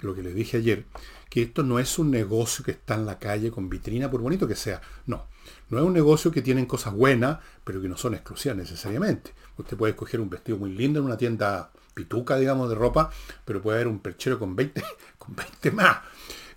lo 0.00 0.14
que 0.14 0.22
les 0.22 0.34
dije 0.34 0.58
ayer, 0.58 0.84
que 1.30 1.42
esto 1.42 1.62
no 1.62 1.78
es 1.78 1.98
un 1.98 2.10
negocio 2.10 2.64
que 2.64 2.72
está 2.72 2.94
en 2.94 3.06
la 3.06 3.18
calle 3.18 3.50
con 3.50 3.68
vitrina, 3.68 4.10
por 4.10 4.20
bonito 4.20 4.46
que 4.46 4.56
sea. 4.56 4.80
No, 5.06 5.26
no 5.68 5.78
es 5.78 5.84
un 5.84 5.92
negocio 5.92 6.30
que 6.30 6.42
tienen 6.42 6.66
cosas 6.66 6.94
buenas, 6.94 7.38
pero 7.64 7.80
que 7.80 7.88
no 7.88 7.96
son 7.96 8.14
exclusivas 8.14 8.56
necesariamente. 8.56 9.32
Usted 9.58 9.76
puede 9.76 9.92
escoger 9.92 10.20
un 10.20 10.30
vestido 10.30 10.58
muy 10.58 10.72
lindo 10.72 11.00
en 11.00 11.06
una 11.06 11.16
tienda 11.16 11.70
pituca, 11.94 12.36
digamos, 12.36 12.68
de 12.68 12.74
ropa, 12.74 13.10
pero 13.44 13.62
puede 13.62 13.78
haber 13.78 13.88
un 13.88 13.98
perchero 14.00 14.38
con 14.38 14.54
20, 14.54 14.82
con 15.18 15.34
20 15.34 15.70
más. 15.72 15.98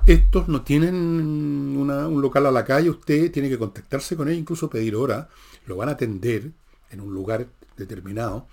Estos 0.05 0.47
no 0.47 0.61
tienen 0.61 0.95
un 0.95 2.21
local 2.21 2.45
a 2.45 2.51
la 2.51 2.65
calle, 2.65 2.89
usted 2.89 3.31
tiene 3.31 3.49
que 3.49 3.57
contactarse 3.57 4.15
con 4.15 4.27
ellos, 4.27 4.39
incluso 4.39 4.69
pedir 4.69 4.95
hora, 4.95 5.29
lo 5.65 5.75
van 5.75 5.89
a 5.89 5.93
atender 5.93 6.51
en 6.91 7.01
un 7.01 7.13
lugar 7.13 7.47
determinado 7.77 8.47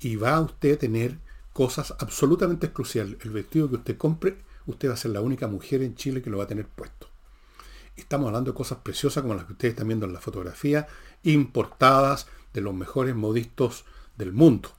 y 0.00 0.16
va 0.16 0.34
a 0.34 0.40
usted 0.40 0.74
a 0.74 0.78
tener 0.78 1.18
cosas 1.52 1.94
absolutamente 1.98 2.66
exclusivas. 2.66 3.08
El 3.20 3.30
vestido 3.30 3.68
que 3.68 3.76
usted 3.76 3.96
compre, 3.96 4.38
usted 4.66 4.88
va 4.88 4.94
a 4.94 4.96
ser 4.96 5.10
la 5.10 5.20
única 5.20 5.46
mujer 5.46 5.82
en 5.82 5.94
Chile 5.94 6.22
que 6.22 6.30
lo 6.30 6.38
va 6.38 6.44
a 6.44 6.48
tener 6.48 6.66
puesto. 6.66 7.08
Estamos 7.96 8.28
hablando 8.28 8.52
de 8.52 8.56
cosas 8.56 8.78
preciosas 8.78 9.22
como 9.22 9.34
las 9.34 9.44
que 9.44 9.52
ustedes 9.52 9.72
están 9.72 9.88
viendo 9.88 10.06
en 10.06 10.12
la 10.12 10.20
fotografía, 10.20 10.86
importadas 11.22 12.26
de 12.54 12.60
los 12.60 12.74
mejores 12.74 13.14
modistos 13.14 13.84
del 14.16 14.32
mundo 14.32 14.70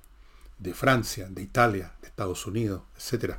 de 0.58 0.74
Francia, 0.74 1.28
de 1.30 1.42
Italia, 1.42 1.94
de 2.02 2.08
Estados 2.08 2.46
Unidos, 2.46 2.84
etc. 2.98 3.36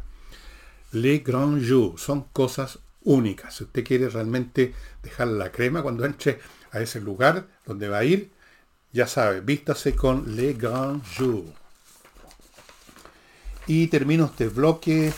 Le 0.92 1.18
Grand 1.18 1.64
Jour 1.66 1.98
son 1.98 2.24
cosas 2.32 2.80
únicas. 3.04 3.54
Si 3.54 3.64
usted 3.64 3.84
quiere 3.84 4.08
realmente 4.08 4.74
dejar 5.02 5.28
la 5.28 5.50
crema 5.50 5.82
cuando 5.82 6.04
entre 6.04 6.40
a 6.70 6.80
ese 6.80 7.00
lugar 7.00 7.46
donde 7.64 7.88
va 7.88 7.98
a 7.98 8.04
ir, 8.04 8.30
ya 8.92 9.06
sabe, 9.06 9.40
vístase 9.40 9.96
con 9.96 10.36
Le 10.36 10.52
Grand 10.52 11.02
Jour. 11.16 11.44
Y 13.66 13.86
termino 13.86 14.26
este 14.26 14.48
bloque 14.48 15.12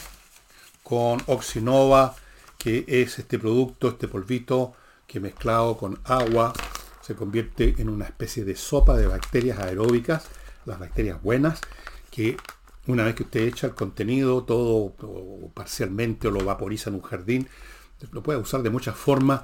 con 0.83 1.21
Oxinova, 1.27 2.15
que 2.59 2.85
es 2.87 3.19
este 3.19 3.39
producto, 3.39 3.89
este 3.89 4.07
polvito 4.07 4.75
que 5.07 5.19
mezclado 5.19 5.77
con 5.77 5.99
agua 6.05 6.53
se 7.01 7.15
convierte 7.15 7.75
en 7.79 7.89
una 7.89 8.05
especie 8.07 8.45
de 8.45 8.57
sopa 8.57 8.97
de 8.97 9.07
bacterias 9.07 9.59
aeróbicas, 9.59 10.27
las 10.65 10.79
bacterias 10.79 11.21
buenas, 11.23 11.61
que 12.11 12.37
una 12.87 13.05
vez 13.05 13.15
que 13.15 13.25
usted 13.25 13.41
echa 13.41 13.67
el 13.67 13.75
contenido, 13.75 14.45
todo 14.45 14.95
o 15.01 15.51
parcialmente 15.53 16.29
o 16.29 16.31
lo 16.31 16.45
vaporiza 16.45 16.91
en 16.91 16.97
un 16.97 17.03
jardín, 17.03 17.49
lo 18.13 18.23
puede 18.23 18.39
usar 18.39 18.63
de 18.63 18.71
muchas 18.71 18.97
formas, 18.97 19.43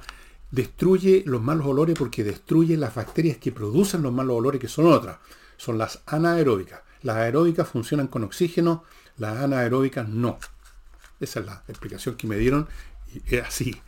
destruye 0.51 1.23
los 1.25 1.41
malos 1.41 1.65
olores 1.65 1.97
porque 1.97 2.23
destruye 2.23 2.77
las 2.77 2.93
bacterias 2.93 3.37
que 3.37 3.51
producen 3.51 4.03
los 4.03 4.13
malos 4.13 4.37
olores, 4.37 4.59
que 4.61 4.67
son 4.67 4.85
otras, 4.87 5.17
son 5.57 5.77
las 5.77 6.01
anaeróbicas. 6.05 6.81
Las 7.01 7.17
aeróbicas 7.17 7.67
funcionan 7.67 8.07
con 8.07 8.23
oxígeno, 8.23 8.83
las 9.17 9.37
anaeróbicas 9.37 10.07
no. 10.07 10.37
Esa 11.19 11.39
es 11.39 11.45
la 11.45 11.63
explicación 11.67 12.15
que 12.15 12.27
me 12.27 12.37
dieron 12.37 12.67
y 13.13 13.35
es 13.35 13.43
así. 13.43 13.81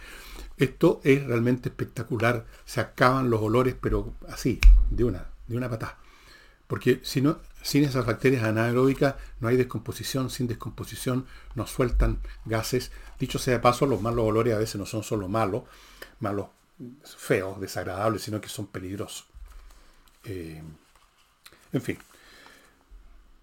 Esto 0.58 1.02
es 1.04 1.24
realmente 1.26 1.70
espectacular. 1.70 2.46
Se 2.66 2.80
acaban 2.80 3.30
los 3.30 3.42
olores, 3.42 3.76
pero 3.80 4.14
así, 4.30 4.60
de 4.90 5.04
una, 5.04 5.26
de 5.48 5.58
una 5.58 5.70
patada. 5.70 5.98
Porque 6.68 7.02
si 7.04 7.22
no, 7.22 7.40
sin 7.64 7.84
esas 7.86 8.06
bacterias 8.06 8.44
anaeróbicas 8.44 9.16
no 9.40 9.48
hay 9.48 9.58
descomposición, 9.58 10.30
sin 10.30 10.48
descomposición 10.48 11.26
nos 11.56 11.72
sueltan 11.72 12.20
gases. 12.46 12.92
Dicho 13.20 13.40
sea 13.40 13.56
de 13.56 13.60
paso, 13.60 13.88
los 13.88 14.02
malos 14.02 14.26
olores 14.26 14.54
a 14.54 14.60
veces 14.60 14.76
no 14.76 14.86
son 14.86 15.02
solo 15.02 15.28
malos, 15.28 15.64
malos 16.20 16.48
feos, 17.04 17.60
desagradables, 17.60 18.22
sino 18.22 18.42
que 18.42 18.50
son 18.50 18.68
peligrosos. 18.68 19.26
Eh, 20.26 20.62
en 21.72 21.82
fin. 21.82 21.98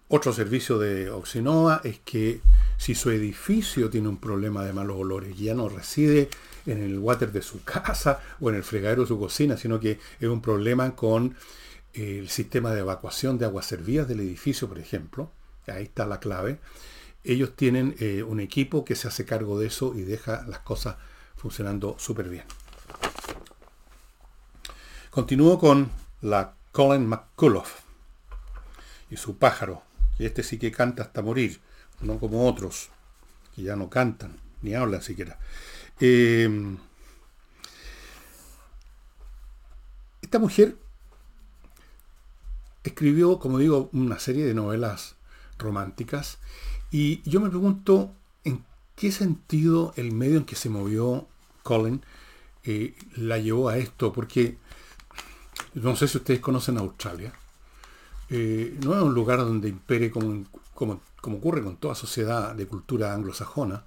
Otro 0.07 0.33
servicio 0.33 0.77
de 0.77 1.09
Oxinova 1.09 1.81
es 1.83 1.99
que 1.99 2.41
si 2.77 2.95
su 2.95 3.11
edificio 3.11 3.89
tiene 3.89 4.09
un 4.09 4.17
problema 4.17 4.63
de 4.65 4.73
malos 4.73 4.97
olores 4.97 5.37
ya 5.37 5.53
no 5.53 5.69
reside 5.69 6.29
en 6.65 6.83
el 6.83 6.99
water 6.99 7.31
de 7.31 7.41
su 7.41 7.63
casa 7.65 8.19
o 8.39 8.49
en 8.49 8.55
el 8.55 8.63
fregadero 8.63 9.03
de 9.03 9.07
su 9.07 9.17
cocina, 9.17 9.57
sino 9.57 9.79
que 9.79 9.99
es 10.19 10.27
un 10.27 10.41
problema 10.41 10.95
con 10.95 11.35
el 11.93 12.29
sistema 12.29 12.71
de 12.71 12.81
evacuación 12.81 13.37
de 13.37 13.45
aguas 13.45 13.65
servidas 13.65 14.07
del 14.07 14.21
edificio, 14.21 14.67
por 14.67 14.79
ejemplo, 14.79 15.31
ahí 15.67 15.83
está 15.83 16.05
la 16.05 16.19
clave, 16.19 16.59
ellos 17.23 17.55
tienen 17.55 17.95
eh, 17.99 18.23
un 18.23 18.39
equipo 18.39 18.83
que 18.83 18.95
se 18.95 19.07
hace 19.07 19.25
cargo 19.25 19.59
de 19.59 19.67
eso 19.67 19.93
y 19.95 20.01
deja 20.01 20.43
las 20.47 20.59
cosas 20.59 20.95
funcionando 21.35 21.95
súper 21.99 22.29
bien. 22.29 22.45
Continúo 25.09 25.59
con 25.59 25.91
la 26.21 26.55
Colin 26.71 27.05
McCullough 27.05 27.67
y 29.09 29.17
su 29.17 29.37
pájaro, 29.37 29.83
y 30.17 30.25
este 30.25 30.41
sí 30.41 30.57
que 30.57 30.71
canta 30.71 31.03
hasta 31.03 31.21
morir, 31.21 31.59
no 32.01 32.19
como 32.19 32.47
otros, 32.47 32.89
que 33.55 33.63
ya 33.63 33.75
no 33.75 33.89
cantan, 33.89 34.37
ni 34.61 34.73
hablan 34.73 35.01
siquiera. 35.01 35.37
Eh, 35.99 36.77
esta 40.21 40.39
mujer 40.39 40.77
escribió, 42.83 43.39
como 43.39 43.59
digo, 43.59 43.89
una 43.93 44.19
serie 44.19 44.45
de 44.45 44.53
novelas 44.53 45.15
románticas. 45.57 46.39
Y 46.91 47.21
yo 47.29 47.39
me 47.39 47.49
pregunto 47.49 48.13
en 48.43 48.63
qué 48.95 49.11
sentido 49.11 49.93
el 49.95 50.11
medio 50.11 50.37
en 50.37 50.45
que 50.45 50.55
se 50.55 50.69
movió 50.69 51.27
Colin 51.63 52.01
eh, 52.63 52.95
la 53.15 53.37
llevó 53.37 53.69
a 53.69 53.77
esto, 53.77 54.11
porque 54.13 54.57
no 55.73 55.95
sé 55.95 56.07
si 56.07 56.17
ustedes 56.17 56.39
conocen 56.39 56.77
Australia. 56.77 57.33
Eh, 58.29 58.77
no 58.83 58.95
es 58.95 59.01
un 59.01 59.13
lugar 59.13 59.39
donde 59.39 59.69
impere 59.69 60.09
como, 60.09 60.45
como, 60.73 61.01
como 61.19 61.37
ocurre 61.37 61.63
con 61.63 61.77
toda 61.77 61.95
sociedad 61.95 62.55
de 62.55 62.67
cultura 62.67 63.13
anglosajona, 63.13 63.83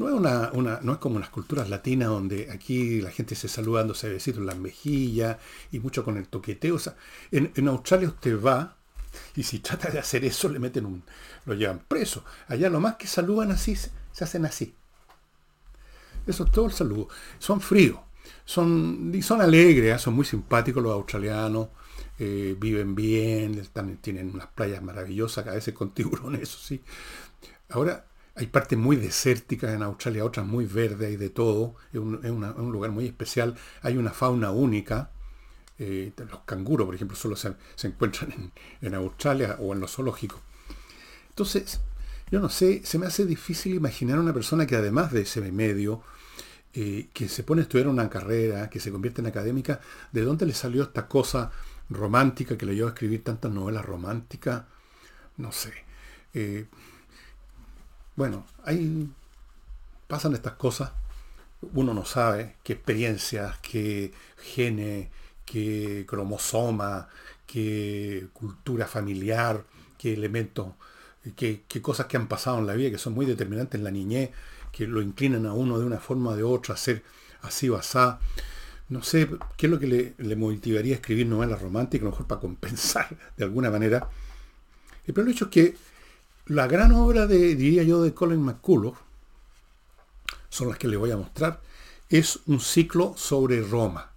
no 0.00 0.08
es, 0.08 0.14
una, 0.14 0.80
no 0.80 0.92
es 0.92 0.98
como 0.98 1.18
las 1.18 1.28
culturas 1.28 1.68
latinas 1.68 2.08
donde 2.08 2.50
aquí 2.50 3.02
la 3.02 3.10
gente 3.10 3.34
se 3.34 3.48
saluda 3.48 3.80
dándose 3.80 4.08
besitos 4.08 4.40
en 4.40 4.46
las 4.46 4.56
mejillas 4.56 5.36
y 5.70 5.78
mucho 5.78 6.04
con 6.04 6.16
el 6.16 6.26
toqueteo. 6.26 6.76
O 6.76 6.78
sea, 6.78 6.96
en, 7.30 7.68
Australia 7.68 8.08
usted 8.08 8.40
va 8.42 8.76
y 9.36 9.42
si 9.42 9.58
trata 9.60 9.90
de 9.90 9.98
hacer 9.98 10.24
eso 10.24 10.48
le 10.48 10.58
meten 10.58 10.86
un... 10.86 11.02
lo 11.44 11.52
llevan 11.52 11.80
preso. 11.86 12.24
Allá 12.48 12.70
lo 12.70 12.80
más 12.80 12.96
que 12.96 13.06
saludan 13.06 13.52
así, 13.52 13.76
se, 13.76 13.90
hacen 14.18 14.46
así. 14.46 14.74
Eso 16.26 16.44
es 16.44 16.50
todo 16.50 16.64
el 16.64 16.72
saludo. 16.72 17.08
Son 17.38 17.60
fríos. 17.60 18.00
Son, 18.46 19.12
y 19.14 19.20
son 19.20 19.42
alegres, 19.42 19.94
¿eh? 19.94 19.98
son 19.98 20.14
muy 20.14 20.24
simpáticos 20.24 20.82
los 20.82 20.94
australianos. 20.94 21.68
Eh, 22.18 22.56
viven 22.58 22.94
bien, 22.94 23.68
tienen 24.00 24.30
unas 24.32 24.46
playas 24.46 24.82
maravillosas, 24.82 25.46
a 25.46 25.52
veces 25.52 25.74
con 25.74 25.92
tiburones, 25.92 26.40
eso 26.40 26.58
sí. 26.58 26.82
Ahora, 27.68 28.06
hay 28.40 28.46
partes 28.46 28.78
muy 28.78 28.96
desérticas 28.96 29.74
en 29.74 29.82
Australia, 29.82 30.24
otras 30.24 30.46
muy 30.46 30.64
verdes 30.64 31.12
y 31.12 31.16
de 31.16 31.28
todo. 31.28 31.74
Es 31.92 32.00
un, 32.00 32.72
lugar 32.72 32.90
muy 32.90 33.04
especial. 33.04 33.54
Hay 33.82 33.98
una 33.98 34.12
fauna 34.12 34.50
única. 34.50 35.10
Eh, 35.78 36.12
los 36.16 36.40
canguros, 36.46 36.86
por 36.86 36.94
ejemplo, 36.94 37.18
solo 37.18 37.36
se, 37.36 37.54
encuentran 37.82 38.50
en, 38.80 38.94
Australia 38.94 39.56
o 39.60 39.74
en 39.74 39.80
los 39.80 39.94
zoológicos. 39.94 40.40
Entonces, 41.28 41.80
yo 42.30 42.40
no 42.40 42.48
sé, 42.48 42.80
se 42.82 42.98
me 42.98 43.04
hace 43.04 43.26
difícil 43.26 43.74
imaginar 43.74 44.18
una 44.18 44.32
persona 44.32 44.66
que 44.66 44.76
además 44.76 45.12
de 45.12 45.20
ese 45.20 45.42
medio, 45.52 46.02
eh, 46.72 47.08
que 47.12 47.28
se 47.28 47.42
pone 47.42 47.60
a 47.60 47.64
estudiar 47.64 47.88
una 47.88 48.08
carrera, 48.08 48.70
que 48.70 48.80
se 48.80 48.90
convierte 48.90 49.20
en 49.20 49.26
académica, 49.26 49.82
¿de 50.12 50.22
dónde 50.22 50.46
le 50.46 50.54
salió 50.54 50.84
esta 50.84 51.08
cosa 51.08 51.50
romántica 51.90 52.56
que 52.56 52.64
le 52.64 52.74
llevó 52.74 52.88
a 52.88 52.92
escribir 52.92 53.22
tantas 53.22 53.52
novelas 53.52 53.84
románticas? 53.84 54.62
No 55.36 55.52
sé. 55.52 55.74
Eh, 56.32 56.68
bueno, 58.20 58.44
ahí 58.66 59.08
pasan 60.06 60.34
estas 60.34 60.52
cosas. 60.52 60.92
Uno 61.72 61.94
no 61.94 62.04
sabe 62.04 62.56
qué 62.62 62.74
experiencias, 62.74 63.56
qué 63.62 64.12
genes, 64.36 65.08
qué 65.46 66.04
cromosoma, 66.06 67.08
qué 67.46 68.26
cultura 68.34 68.86
familiar, 68.86 69.64
qué 69.96 70.12
elementos, 70.12 70.74
qué, 71.34 71.62
cosas 71.80 72.08
que 72.08 72.18
han 72.18 72.28
pasado 72.28 72.58
en 72.58 72.66
la 72.66 72.74
vida 72.74 72.90
que 72.90 72.98
son 72.98 73.14
muy 73.14 73.24
determinantes 73.24 73.78
en 73.78 73.84
la 73.84 73.90
niñez, 73.90 74.32
que 74.70 74.86
lo 74.86 75.00
inclinan 75.00 75.46
a 75.46 75.54
uno 75.54 75.78
de 75.78 75.86
una 75.86 75.98
forma 75.98 76.32
o 76.32 76.36
de 76.36 76.42
otra 76.42 76.74
a 76.74 76.76
ser 76.76 77.02
así 77.40 77.70
o 77.70 77.76
asá. 77.76 78.20
No 78.90 79.02
sé 79.02 79.30
qué 79.56 79.64
es 79.64 79.70
lo 79.70 79.78
que 79.78 80.14
le, 80.18 80.36
motivaría 80.36 80.92
a 80.92 80.96
escribir 80.96 81.26
novelas 81.26 81.62
románticas, 81.62 82.02
a 82.02 82.04
lo 82.04 82.10
mejor 82.10 82.26
para 82.26 82.42
compensar 82.42 83.16
de 83.38 83.44
alguna 83.44 83.70
manera. 83.70 84.10
Pero 85.06 85.22
el 85.22 85.28
hecho 85.30 85.46
es 85.46 85.50
que 85.50 85.76
la 86.50 86.66
gran 86.66 86.90
obra 86.90 87.28
de, 87.28 87.54
diría 87.54 87.84
yo, 87.84 88.02
de 88.02 88.12
Colin 88.12 88.42
McCullough, 88.42 88.96
son 90.48 90.68
las 90.68 90.78
que 90.78 90.88
les 90.88 90.98
voy 90.98 91.12
a 91.12 91.16
mostrar, 91.16 91.60
es 92.08 92.40
un 92.46 92.58
ciclo 92.58 93.14
sobre 93.16 93.62
Roma. 93.62 94.10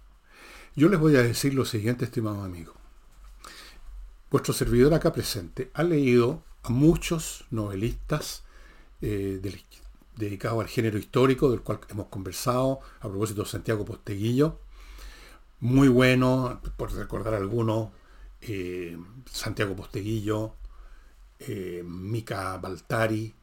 Yo 0.74 0.88
les 0.88 0.98
voy 0.98 1.14
a 1.14 1.22
decir 1.22 1.54
lo 1.54 1.64
siguiente, 1.64 2.04
estimados 2.04 2.44
amigos. 2.44 2.74
vuestro 4.32 4.52
servidor 4.52 4.94
acá 4.94 5.12
presente 5.12 5.70
ha 5.74 5.84
leído 5.84 6.42
a 6.64 6.70
muchos 6.70 7.44
novelistas 7.52 8.42
eh, 9.00 9.40
dedicados 10.16 10.60
al 10.60 10.68
género 10.68 10.98
histórico, 10.98 11.52
del 11.52 11.60
cual 11.60 11.78
hemos 11.88 12.08
conversado, 12.08 12.80
a 12.98 13.08
propósito 13.08 13.44
de 13.44 13.48
Santiago 13.48 13.84
Posteguillo, 13.84 14.58
muy 15.60 15.86
bueno, 15.86 16.60
por 16.76 16.92
recordar 16.94 17.34
algunos, 17.34 17.90
eh, 18.40 18.98
Santiago 19.30 19.76
Posteguillo, 19.76 20.56
eh, 21.46 21.82
Mika 21.84 22.56
Baltari. 22.58 23.34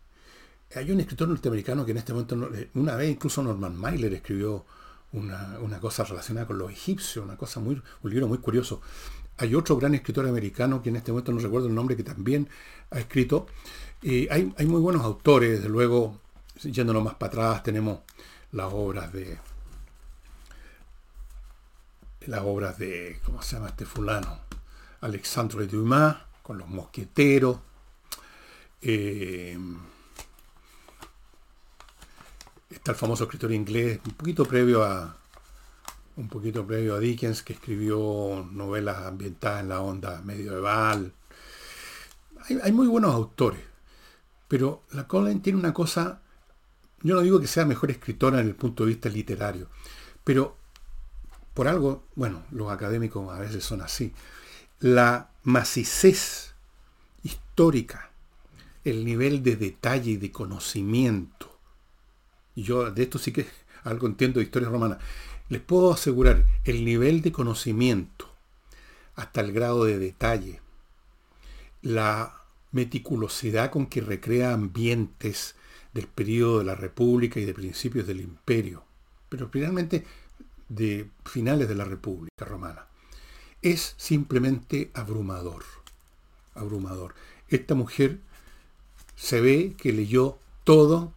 Hay 0.76 0.92
un 0.92 1.00
escritor 1.00 1.28
norteamericano 1.28 1.86
que 1.86 1.92
en 1.92 1.98
este 1.98 2.14
momento, 2.14 2.50
una 2.76 2.96
vez 2.96 3.12
incluso 3.12 3.44
Norman 3.44 3.76
Mailer 3.76 4.14
escribió 4.14 4.66
una, 5.14 5.80
cosa 5.82 6.04
relacionada 6.04 6.48
con 6.48 6.58
los 6.58 6.72
egipcios, 6.72 7.26
una 7.26 7.36
cosa 7.36 7.60
muy, 7.60 7.82
un 8.02 8.10
libro 8.10 8.28
muy 8.28 8.38
curioso. 8.38 8.82
Hay 9.38 9.54
otro 9.56 9.78
gran 9.78 9.96
escritor 9.96 10.28
americano 10.28 10.82
que 10.82 10.90
en 10.90 10.98
este 10.98 11.12
momento 11.12 11.32
no 11.32 11.40
recuerdo 11.40 11.68
el 11.68 11.76
nombre, 11.76 11.98
que 11.98 12.04
también 12.04 12.48
ha 12.92 13.00
escrito. 13.00 13.48
hay, 14.04 14.54
hay, 14.58 14.66
muy 14.66 14.80
buenos 14.82 15.04
autores, 15.04 15.52
desde 15.52 15.70
luego, 15.70 16.20
yéndonos 16.64 17.04
más 17.04 17.16
para 17.16 17.32
atrás, 17.32 17.64
tenemos 17.64 18.00
las 18.52 18.72
obras 18.72 19.12
de. 19.12 19.38
Las 22.28 22.42
obras 22.42 22.78
de. 22.78 23.20
¿Cómo 23.26 23.42
se 23.42 23.56
llama 23.56 23.70
este 23.70 23.86
fulano? 23.86 24.40
Alexandre 25.02 25.68
Dumas, 25.68 26.18
con 26.44 26.58
los 26.58 26.68
mosqueteros. 26.68 27.58
Eh, 28.82 29.58
está 32.70 32.92
el 32.92 32.98
famoso 32.98 33.26
escritor 33.26 33.52
inglés, 33.52 34.00
un 34.06 34.14
poquito 34.14 34.46
previo 34.46 34.84
a, 34.84 35.18
un 36.16 36.28
poquito 36.28 36.66
previo 36.66 36.96
a 36.96 37.00
Dickens, 37.00 37.44
que 37.44 37.54
escribió 37.54 38.48
novelas 38.52 39.06
ambientadas 39.06 39.62
en 39.62 39.70
la 39.70 39.82
onda 39.82 40.22
medieval. 40.22 41.14
Hay, 42.64 42.72
muy 42.72 42.88
buenos 42.88 43.14
autores, 43.14 43.62
pero 44.48 44.84
la 44.92 45.08
Colin 45.08 45.42
tiene 45.42 45.60
una 45.60 45.74
cosa, 45.74 46.22
yo 47.04 47.16
no 47.16 47.22
digo 47.22 47.40
que 47.40 47.48
sea 47.48 47.66
mejor 47.66 47.92
escritora 47.92 48.40
en 48.40 48.48
el 48.48 48.56
punto 48.56 48.84
de 48.84 48.90
vista 48.90 49.10
literario, 49.10 49.68
pero 50.24 50.58
por 51.54 51.68
algo, 51.68 52.04
bueno, 52.16 52.44
los 52.52 52.72
académicos 52.72 53.32
a 53.32 53.40
veces 53.40 53.64
son 53.64 53.82
así, 53.82 54.14
la 54.80 55.30
macicez 55.44 56.56
histórica, 57.24 58.11
el 58.84 59.06
nivel 59.06 59.44
de 59.44 59.56
detalle 59.56 60.12
y 60.12 60.18
de 60.18 60.32
conocimiento, 60.32 61.58
yo 62.56 62.92
de 62.92 63.04
esto 63.04 63.20
sí 63.20 63.32
que 63.32 63.46
algo 63.84 64.08
entiendo 64.08 64.40
de 64.40 64.46
historia 64.46 64.70
romana, 64.70 65.00
les 65.50 65.62
puedo 65.62 65.94
asegurar 65.94 66.46
el 66.64 66.86
nivel 66.86 67.22
de 67.22 67.32
conocimiento 67.32 68.30
hasta 69.16 69.42
el 69.42 69.52
grado 69.52 69.86
de 69.86 70.00
detalle, 70.00 70.62
la 71.82 72.42
meticulosidad 72.72 73.70
con 73.70 73.88
que 73.88 74.02
recrea 74.02 74.54
ambientes 74.54 75.56
del 75.94 76.08
periodo 76.08 76.60
de 76.60 76.66
la 76.66 76.76
República 76.76 77.40
y 77.40 77.46
de 77.46 77.54
principios 77.54 78.08
del 78.08 78.22
Imperio, 78.22 78.86
pero 79.30 79.50
finalmente 79.50 80.06
de 80.70 81.10
finales 81.26 81.68
de 81.68 81.76
la 81.76 81.84
República 81.84 82.46
Romana. 82.46 82.88
Es 83.62 83.94
simplemente 83.98 84.90
abrumador, 84.94 85.64
abrumador. 86.56 87.14
Esta 87.50 87.76
mujer 87.76 88.20
se 89.22 89.40
ve 89.40 89.76
que 89.78 89.94
leyó 89.94 90.40
todo, 90.64 91.14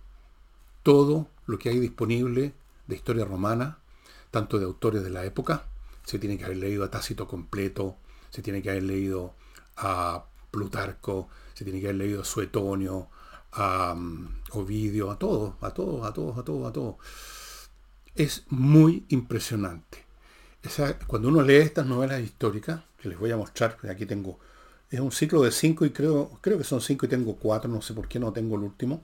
todo 0.83 1.27
lo 1.47 1.59
que 1.59 1.71
hay 1.71 1.79
disponible 1.81 2.53
de 2.87 2.97
historia 2.97 3.25
romana, 3.25 3.79
tanto 4.31 4.59
de 4.59 4.67
autores 4.67 5.03
de 5.03 5.09
la 5.09 5.25
época, 5.25 5.65
se 6.05 6.19
tiene 6.19 6.37
que 6.37 6.45
haber 6.45 6.59
leído 6.59 6.85
a 6.85 6.91
Tácito 6.91 7.27
completo, 7.27 7.97
se 8.29 8.43
tiene 8.43 8.61
que 8.61 8.69
haber 8.69 8.83
leído 8.83 9.33
a 9.79 10.27
Plutarco, 10.51 11.31
se 11.55 11.65
tiene 11.65 11.81
que 11.81 11.87
haber 11.87 11.97
leído 11.97 12.21
a 12.21 12.25
Suetonio, 12.27 13.09
a 13.53 13.95
um, 13.97 14.29
Ovidio, 14.51 15.11
a 15.11 15.19
todos, 15.19 15.55
a 15.63 15.71
todos, 15.71 16.07
a 16.07 16.13
todos, 16.13 16.37
a 16.37 16.45
todos, 16.45 16.69
a 16.69 16.73
todos. 16.73 16.97
Es 18.15 18.45
muy 18.51 19.07
impresionante. 19.09 20.05
cuando 21.07 21.29
uno 21.29 21.41
lee 21.41 21.57
estas 21.57 21.87
novelas 21.87 22.21
históricas, 22.21 22.83
que 23.01 23.09
les 23.09 23.19
voy 23.19 23.31
a 23.31 23.39
mostrar, 23.39 23.79
aquí 23.89 24.05
tengo, 24.05 24.39
es 24.95 25.01
un 25.01 25.13
ciclo 25.13 25.43
de 25.43 25.51
cinco 25.51 25.85
y 25.85 25.91
creo, 25.91 26.31
creo 26.41 26.59
que 26.59 26.65
son 26.65 26.81
cinco 26.81 27.07
y 27.07 27.09
tengo 27.09 27.37
cuatro, 27.37 27.71
no 27.71 27.83
sé 27.83 27.95
por 27.95 28.09
qué 28.09 28.19
no 28.19 28.33
tengo 28.33 28.57
el 28.57 28.63
último. 28.63 29.03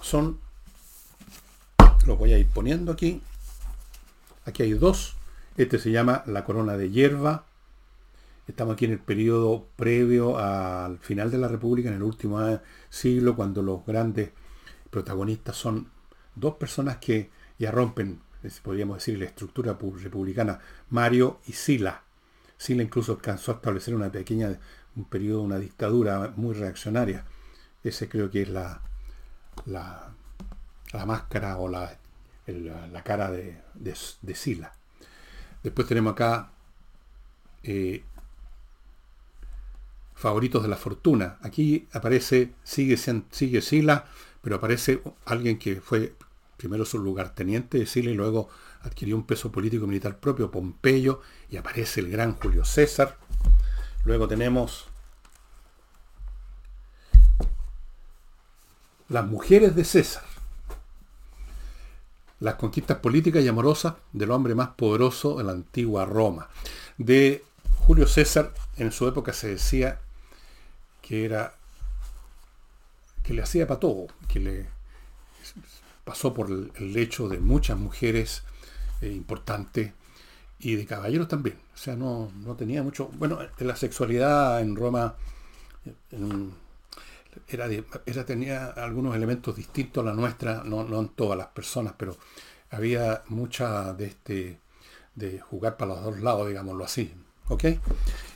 Son, 0.00 0.38
los 2.06 2.18
voy 2.18 2.32
a 2.32 2.38
ir 2.38 2.48
poniendo 2.48 2.92
aquí, 2.92 3.22
Aquí 4.44 4.64
hay 4.64 4.72
dos. 4.72 5.14
Este 5.56 5.78
se 5.78 5.92
llama 5.92 6.24
La 6.26 6.44
Corona 6.44 6.76
de 6.76 6.90
Hierba. 6.90 7.44
Estamos 8.48 8.74
aquí 8.74 8.86
en 8.86 8.92
el 8.92 8.98
periodo 8.98 9.66
previo 9.76 10.36
al 10.36 10.98
final 10.98 11.30
de 11.30 11.38
la 11.38 11.46
República, 11.46 11.88
en 11.88 11.94
el 11.94 12.02
último 12.02 12.58
siglo, 12.90 13.36
cuando 13.36 13.62
los 13.62 13.86
grandes 13.86 14.30
protagonistas 14.90 15.56
son 15.56 15.88
dos 16.34 16.56
personas 16.56 16.96
que 16.96 17.30
ya 17.58 17.70
rompen, 17.70 18.20
podríamos 18.64 18.96
decir, 18.96 19.16
la 19.16 19.26
estructura 19.26 19.78
republicana, 19.78 20.58
Mario 20.90 21.38
y 21.46 21.52
Sila. 21.52 22.02
Sila 22.62 22.82
incluso 22.82 23.12
alcanzó 23.12 23.52
a 23.52 23.54
establecer 23.56 23.94
una 23.94 24.12
pequeña, 24.12 24.58
un 24.94 25.04
periodo, 25.04 25.42
una 25.42 25.58
dictadura 25.58 26.32
muy 26.36 26.54
reaccionaria. 26.54 27.24
Ese 27.82 28.08
creo 28.08 28.30
que 28.30 28.42
es 28.42 28.48
la, 28.48 28.80
la, 29.66 30.14
la 30.92 31.06
máscara 31.06 31.58
o 31.58 31.68
la 31.68 31.98
la 32.46 33.02
cara 33.02 33.30
de, 33.30 33.94
Sila. 34.34 34.72
Después 35.62 35.86
tenemos 35.86 36.12
acá 36.12 36.50
eh, 37.62 38.02
favoritos 40.14 40.62
de 40.62 40.68
la 40.68 40.76
fortuna. 40.76 41.38
Aquí 41.42 41.88
aparece, 41.92 42.52
sigue, 42.64 42.96
sigue 42.96 43.62
Sila, 43.62 44.06
pero 44.40 44.56
aparece 44.56 45.02
alguien 45.24 45.58
que 45.58 45.80
fue 45.80 46.14
primero 46.56 46.84
su 46.84 46.98
lugarteniente 46.98 47.78
de 47.78 47.86
Sila 47.86 48.10
y 48.10 48.14
luego 48.14 48.48
adquirió 48.82 49.16
un 49.16 49.26
peso 49.26 49.52
político 49.52 49.86
militar 49.86 50.18
propio, 50.18 50.50
Pompeyo, 50.50 51.20
y 51.50 51.56
aparece 51.56 52.00
el 52.00 52.10
gran 52.10 52.34
Julio 52.36 52.64
César. 52.64 53.18
Luego 54.04 54.28
tenemos 54.28 54.86
las 59.08 59.26
mujeres 59.26 59.76
de 59.76 59.84
César 59.84 60.24
las 62.42 62.56
conquistas 62.56 62.98
políticas 62.98 63.42
y 63.44 63.48
amorosas 63.48 63.94
del 64.12 64.32
hombre 64.32 64.56
más 64.56 64.70
poderoso 64.70 65.40
en 65.40 65.46
la 65.46 65.52
antigua 65.52 66.04
Roma. 66.04 66.48
De 66.98 67.44
Julio 67.86 68.06
César, 68.08 68.52
en 68.76 68.90
su 68.90 69.06
época 69.06 69.32
se 69.32 69.48
decía 69.48 70.00
que 71.00 71.24
era 71.24 71.54
que 73.22 73.32
le 73.32 73.42
hacía 73.42 73.68
para 73.68 73.78
todo, 73.78 74.08
que 74.28 74.40
le 74.40 74.66
pasó 76.04 76.34
por 76.34 76.50
el, 76.50 76.92
lecho 76.92 77.28
de 77.28 77.38
muchas 77.38 77.78
mujeres 77.78 78.42
eh, 79.02 79.12
importantes 79.12 79.92
y 80.60 80.76
de 80.76 80.86
caballeros 80.86 81.28
también. 81.28 81.58
O 81.74 81.76
sea, 81.76 81.96
no, 81.96 82.30
tenía 82.56 82.82
mucho. 82.82 83.10
Bueno, 83.18 83.38
la 83.58 83.76
sexualidad 83.76 84.60
en 84.60 84.76
Roma 84.76 85.14
era, 87.48 87.66
era, 88.06 88.24
tenía 88.24 88.66
algunos 88.68 89.14
elementos 89.14 89.56
distintos 89.56 90.02
a 90.02 90.06
la 90.06 90.14
nuestra, 90.14 90.62
no, 90.64 90.84
no 90.84 91.00
en 91.00 91.08
todas 91.08 91.36
las 91.36 91.48
personas, 91.48 91.94
pero 91.96 92.16
había 92.70 93.22
mucha 93.28 93.92
de 93.94 94.06
este 94.06 94.58
de 95.14 95.40
jugar 95.40 95.76
para 95.76 95.94
los 95.94 96.04
dos 96.04 96.20
lados, 96.20 96.48
digámoslo 96.48 96.84
así. 96.84 97.12
¿Ok? 97.48 97.64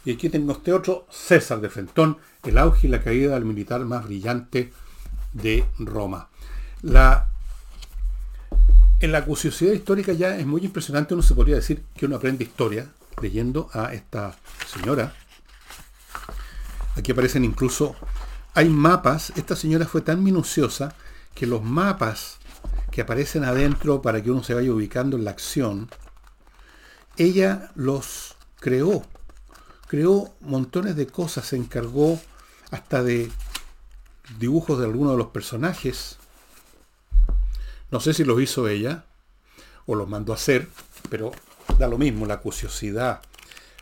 Y 0.04 0.12
aquí 0.12 0.28
tengo 0.28 0.52
este 0.52 0.72
otro, 0.72 1.06
César 1.10 1.60
de 1.60 1.70
Frentón, 1.70 2.18
el 2.42 2.58
auge 2.58 2.86
y 2.86 2.90
la 2.90 3.02
caída 3.02 3.34
del 3.34 3.44
militar 3.44 3.84
más 3.84 4.04
brillante 4.04 4.72
de 5.32 5.64
Roma. 5.78 6.28
La, 6.82 7.30
en 9.00 9.12
la 9.12 9.24
curiosidad 9.24 9.72
histórica 9.72 10.12
ya 10.12 10.36
es 10.36 10.46
muy 10.46 10.64
impresionante, 10.64 11.14
uno 11.14 11.22
se 11.22 11.34
podría 11.34 11.56
decir 11.56 11.84
que 11.96 12.06
uno 12.06 12.16
aprende 12.16 12.44
historia 12.44 12.90
leyendo 13.20 13.68
a 13.72 13.92
esta 13.92 14.36
señora. 14.66 15.14
Aquí 16.96 17.12
aparecen 17.12 17.44
incluso 17.44 17.94
hay 18.54 18.70
mapas, 18.70 19.32
esta 19.36 19.54
señora 19.54 19.86
fue 19.86 20.00
tan 20.00 20.24
minuciosa 20.24 20.94
que 21.34 21.46
los 21.46 21.62
mapas 21.62 22.38
que 22.90 23.02
aparecen 23.02 23.44
adentro 23.44 24.00
para 24.00 24.22
que 24.22 24.30
uno 24.30 24.42
se 24.42 24.54
vaya 24.54 24.72
ubicando 24.72 25.18
en 25.18 25.24
la 25.24 25.30
acción, 25.30 25.90
ella 27.18 27.70
los 27.74 28.36
creó. 28.60 29.04
Creó 29.88 30.34
montones 30.40 30.96
de 30.96 31.06
cosas, 31.06 31.46
se 31.46 31.56
encargó 31.56 32.18
hasta 32.70 33.02
de 33.02 33.30
dibujos 34.38 34.78
de 34.78 34.86
algunos 34.86 35.12
de 35.12 35.18
los 35.18 35.28
personajes. 35.28 36.16
No 37.90 38.00
sé 38.00 38.14
si 38.14 38.24
los 38.24 38.40
hizo 38.40 38.68
ella 38.68 39.04
o 39.86 39.94
los 39.94 40.08
mandó 40.08 40.32
a 40.32 40.36
hacer, 40.36 40.68
pero 41.08 41.32
da 41.78 41.88
lo 41.88 41.98
mismo, 41.98 42.26
la 42.26 42.38
curiosidad, 42.38 43.20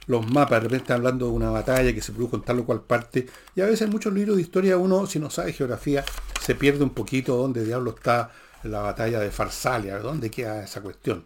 los 0.07 0.31
mapas, 0.31 0.59
de 0.59 0.61
repente 0.61 0.85
están 0.85 0.99
hablando 0.99 1.27
de 1.27 1.33
una 1.33 1.51
batalla 1.51 1.95
que 1.95 2.03
se 2.03 2.13
produjo 2.13 2.37
en 2.37 2.43
tal 2.43 2.61
o 2.61 2.65
cual 2.67 2.83
parte, 2.83 3.27
y 3.55 3.63
a 3.63 3.67
veces 3.67 3.83
en 3.83 3.91
muchos 3.91 4.13
libros 4.13 4.37
de 4.37 4.43
historia 4.43 4.77
uno, 4.77 5.07
si 5.07 5.19
no 5.19 5.31
sabe 5.31 5.53
geografía, 5.53 6.05
se 6.41 6.55
pierde 6.55 6.85
un 6.85 6.91
poquito 6.91 7.37
dónde 7.37 7.65
diablo 7.65 7.95
está 7.97 8.31
la 8.65 8.81
batalla 8.81 9.21
de 9.21 9.31
Farsalia, 9.31 9.99
dónde 9.99 10.31
queda 10.31 10.63
esa 10.65 10.83
cuestión. 10.83 11.25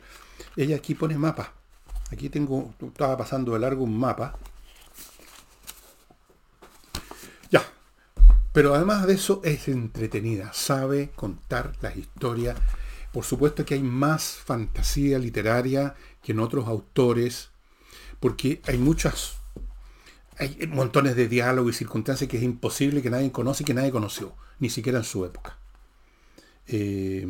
Ella 0.56 0.76
aquí 0.76 0.94
pone 0.94 1.18
mapa. 1.18 1.52
Aquí 2.10 2.28
tengo, 2.28 2.72
estaba 2.80 3.16
pasando 3.16 3.52
de 3.52 3.58
largo 3.58 3.84
un 3.84 3.98
mapa. 3.98 4.36
Pero 8.58 8.74
además 8.74 9.06
de 9.06 9.14
eso 9.14 9.40
es 9.44 9.68
entretenida, 9.68 10.52
sabe 10.52 11.10
contar 11.14 11.74
las 11.80 11.96
historias. 11.96 12.58
Por 13.12 13.24
supuesto 13.24 13.64
que 13.64 13.74
hay 13.74 13.84
más 13.84 14.32
fantasía 14.32 15.20
literaria 15.20 15.94
que 16.24 16.32
en 16.32 16.40
otros 16.40 16.66
autores, 16.66 17.50
porque 18.18 18.60
hay 18.66 18.76
muchas, 18.76 19.36
hay 20.38 20.68
montones 20.72 21.14
de 21.14 21.28
diálogos 21.28 21.76
y 21.76 21.78
circunstancias 21.78 22.28
que 22.28 22.38
es 22.38 22.42
imposible 22.42 23.00
que 23.00 23.10
nadie 23.10 23.30
conoce 23.30 23.62
y 23.62 23.64
que 23.64 23.74
nadie 23.74 23.92
conoció, 23.92 24.34
ni 24.58 24.70
siquiera 24.70 24.98
en 24.98 25.04
su 25.04 25.24
época. 25.24 25.56
Eh, 26.66 27.28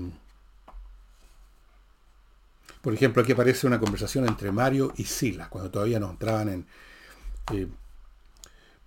por 2.80 2.94
ejemplo, 2.94 3.20
aquí 3.22 3.32
aparece 3.32 3.66
una 3.66 3.78
conversación 3.78 4.26
entre 4.26 4.50
Mario 4.50 4.94
y 4.96 5.04
Sila, 5.04 5.50
cuando 5.50 5.70
todavía 5.70 6.00
no 6.00 6.08
entraban 6.08 6.48
en... 6.48 6.66
Eh, 7.52 7.68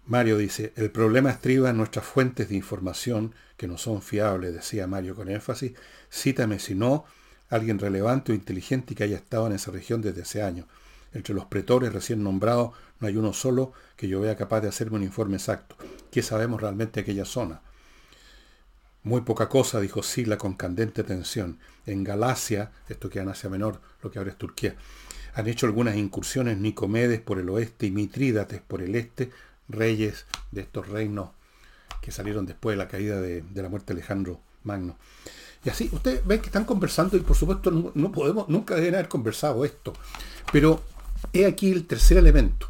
Mario 0.05 0.37
dice, 0.37 0.73
el 0.75 0.91
problema 0.91 1.29
estriba 1.29 1.69
en 1.69 1.77
nuestras 1.77 2.05
fuentes 2.05 2.49
de 2.49 2.55
información 2.55 3.33
que 3.55 3.67
no 3.67 3.77
son 3.77 4.01
fiables, 4.01 4.53
decía 4.53 4.87
Mario 4.87 5.15
con 5.15 5.29
énfasis. 5.29 5.73
Cítame 6.11 6.59
si 6.59 6.75
no, 6.75 7.05
alguien 7.49 7.79
relevante 7.79 8.31
o 8.31 8.35
inteligente 8.35 8.95
que 8.95 9.03
haya 9.03 9.17
estado 9.17 9.47
en 9.47 9.53
esa 9.53 9.71
región 9.71 10.01
desde 10.01 10.23
hace 10.23 10.41
años. 10.41 10.65
Entre 11.13 11.35
los 11.35 11.45
pretores 11.45 11.93
recién 11.93 12.23
nombrados 12.23 12.71
no 12.99 13.07
hay 13.07 13.17
uno 13.17 13.33
solo 13.33 13.73
que 13.95 14.07
yo 14.07 14.21
vea 14.21 14.35
capaz 14.35 14.61
de 14.61 14.69
hacerme 14.69 14.97
un 14.97 15.03
informe 15.03 15.35
exacto. 15.35 15.75
¿Qué 16.09 16.21
sabemos 16.21 16.61
realmente 16.61 16.93
de 16.95 17.01
aquella 17.01 17.25
zona? 17.25 17.61
Muy 19.03 19.21
poca 19.21 19.49
cosa, 19.49 19.79
dijo 19.79 20.03
Sila 20.03 20.37
con 20.37 20.53
candente 20.53 21.03
tensión. 21.03 21.59
En 21.85 22.03
Galacia, 22.03 22.71
esto 22.87 23.09
queda 23.09 23.23
en 23.23 23.29
Asia 23.29 23.49
Menor, 23.49 23.81
lo 24.01 24.11
que 24.11 24.19
ahora 24.19 24.31
es 24.31 24.37
Turquía, 24.37 24.75
han 25.33 25.47
hecho 25.47 25.65
algunas 25.65 25.95
incursiones 25.95 26.57
Nicomedes 26.57 27.21
por 27.21 27.39
el 27.39 27.49
oeste 27.49 27.87
y 27.87 27.91
Mitrídates 27.91 28.61
por 28.61 28.81
el 28.81 28.95
este, 28.95 29.31
reyes 29.71 30.25
de 30.51 30.61
estos 30.61 30.87
reinos 30.87 31.29
que 32.01 32.11
salieron 32.11 32.45
después 32.45 32.73
de 32.73 32.77
la 32.77 32.87
caída 32.87 33.21
de, 33.21 33.43
la 33.53 33.69
muerte 33.69 33.93
de 33.93 33.99
Alejandro 33.99 34.41
Magno. 34.63 34.97
Y 35.63 35.69
así, 35.69 35.89
ustedes 35.91 36.25
ven 36.25 36.39
que 36.39 36.47
están 36.47 36.65
conversando 36.65 37.15
y 37.15 37.19
por 37.19 37.37
supuesto 37.37 37.69
no, 37.71 38.11
podemos, 38.11 38.49
nunca 38.49 38.75
deben 38.75 38.95
haber 38.95 39.07
conversado 39.07 39.63
esto. 39.63 39.93
Pero 40.51 40.81
he 41.33 41.45
aquí 41.45 41.71
el 41.71 41.85
tercer 41.85 42.17
elemento. 42.17 42.67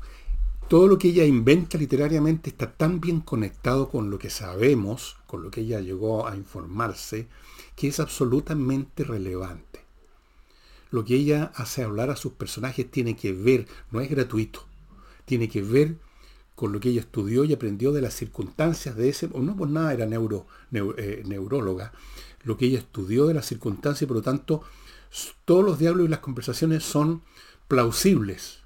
Todo 0.67 0.87
lo 0.87 0.97
que 0.97 1.09
ella 1.09 1.25
inventa 1.25 1.77
literariamente 1.77 2.49
está 2.49 2.71
tan 2.71 3.01
bien 3.01 3.21
conectado 3.21 3.89
con 3.89 4.09
lo 4.09 4.19
que 4.19 4.29
sabemos, 4.29 5.17
con 5.27 5.43
lo 5.43 5.51
que 5.51 5.61
ella 5.61 5.81
llegó 5.81 6.27
a 6.27 6.35
informarse, 6.35 7.27
que 7.75 7.87
es 7.87 7.99
absolutamente 7.99 9.03
relevante. 9.03 9.81
Lo 10.91 11.05
que 11.05 11.15
ella 11.15 11.51
hace 11.55 11.83
hablar 11.83 12.09
a 12.09 12.15
sus 12.15 12.33
personajes 12.33 12.89
tiene 12.89 13.15
que 13.15 13.31
ver, 13.31 13.67
no 13.91 14.01
es 14.01 14.09
gratuito, 14.09 14.65
tiene 15.25 15.47
que 15.49 15.61
ver 15.61 15.95
con 16.61 16.73
lo 16.73 16.79
que 16.79 16.89
ella 16.89 17.01
estudió 17.01 17.43
y 17.43 17.53
aprendió 17.53 17.91
de 17.91 18.01
las 18.01 18.13
circunstancias 18.13 18.95
de 18.95 19.09
ese, 19.09 19.27
no 19.33 19.55
por 19.55 19.67
nada 19.67 19.93
era 19.93 20.05
eh, 20.05 21.23
neuróloga, 21.25 21.91
lo 22.43 22.55
que 22.55 22.67
ella 22.67 22.77
estudió 22.77 23.25
de 23.25 23.33
las 23.33 23.47
circunstancias 23.47 24.07
por 24.07 24.17
lo 24.17 24.21
tanto 24.21 24.61
todos 25.43 25.65
los 25.65 25.79
diálogos 25.79 26.05
y 26.05 26.11
las 26.11 26.19
conversaciones 26.19 26.83
son 26.83 27.23
plausibles, 27.67 28.59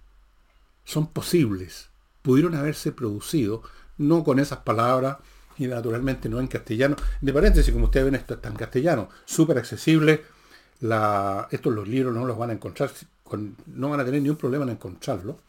son 0.84 1.08
posibles, 1.08 1.88
pudieron 2.21 2.55
haberse 2.55 2.91
producido, 2.91 3.63
no 3.97 4.25
con 4.25 4.39
esas 4.39 4.60
palabras 4.60 5.19
y 5.58 5.67
naturalmente 5.67 6.27
no 6.27 6.41
en 6.41 6.47
castellano. 6.47 6.97
De 7.21 7.31
paréntesis, 7.31 7.71
como 7.71 7.86
ustedes 7.86 8.08
ven, 8.08 8.15
esto 8.15 8.34
está 8.34 8.49
en 8.49 8.55
castellano, 8.55 9.08
súper 9.23 9.58
accesible. 9.58 10.21
Estos 10.81 11.73
los 11.73 11.88
libros 11.88 12.13
no 12.13 12.25
los 12.25 12.38
van 12.38 12.49
a 12.49 12.53
encontrar, 12.53 12.91
no 13.67 13.89
van 13.89 14.01
a 14.01 14.03
tener 14.03 14.21
ningún 14.21 14.38
problema 14.38 14.65
en 14.65 14.71
encontrarlo. 14.71 15.39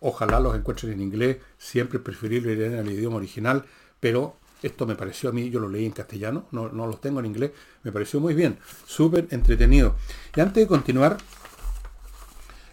Ojalá 0.00 0.40
los 0.40 0.54
encuentren 0.54 0.92
en 0.92 1.00
inglés, 1.00 1.38
siempre 1.58 1.98
preferible 1.98 2.54
leer 2.54 2.72
en 2.74 2.86
el 2.86 2.92
idioma 2.92 3.16
original, 3.16 3.64
pero 4.00 4.36
esto 4.62 4.86
me 4.86 4.94
pareció 4.94 5.30
a 5.30 5.32
mí, 5.32 5.50
yo 5.50 5.60
lo 5.60 5.68
leí 5.68 5.86
en 5.86 5.92
castellano, 5.92 6.46
no, 6.50 6.68
no 6.68 6.86
los 6.86 7.00
tengo 7.00 7.20
en 7.20 7.26
inglés, 7.26 7.52
me 7.82 7.92
pareció 7.92 8.20
muy 8.20 8.34
bien, 8.34 8.58
súper 8.86 9.28
entretenido. 9.30 9.96
Y 10.34 10.40
antes 10.40 10.62
de 10.62 10.66
continuar, 10.66 11.18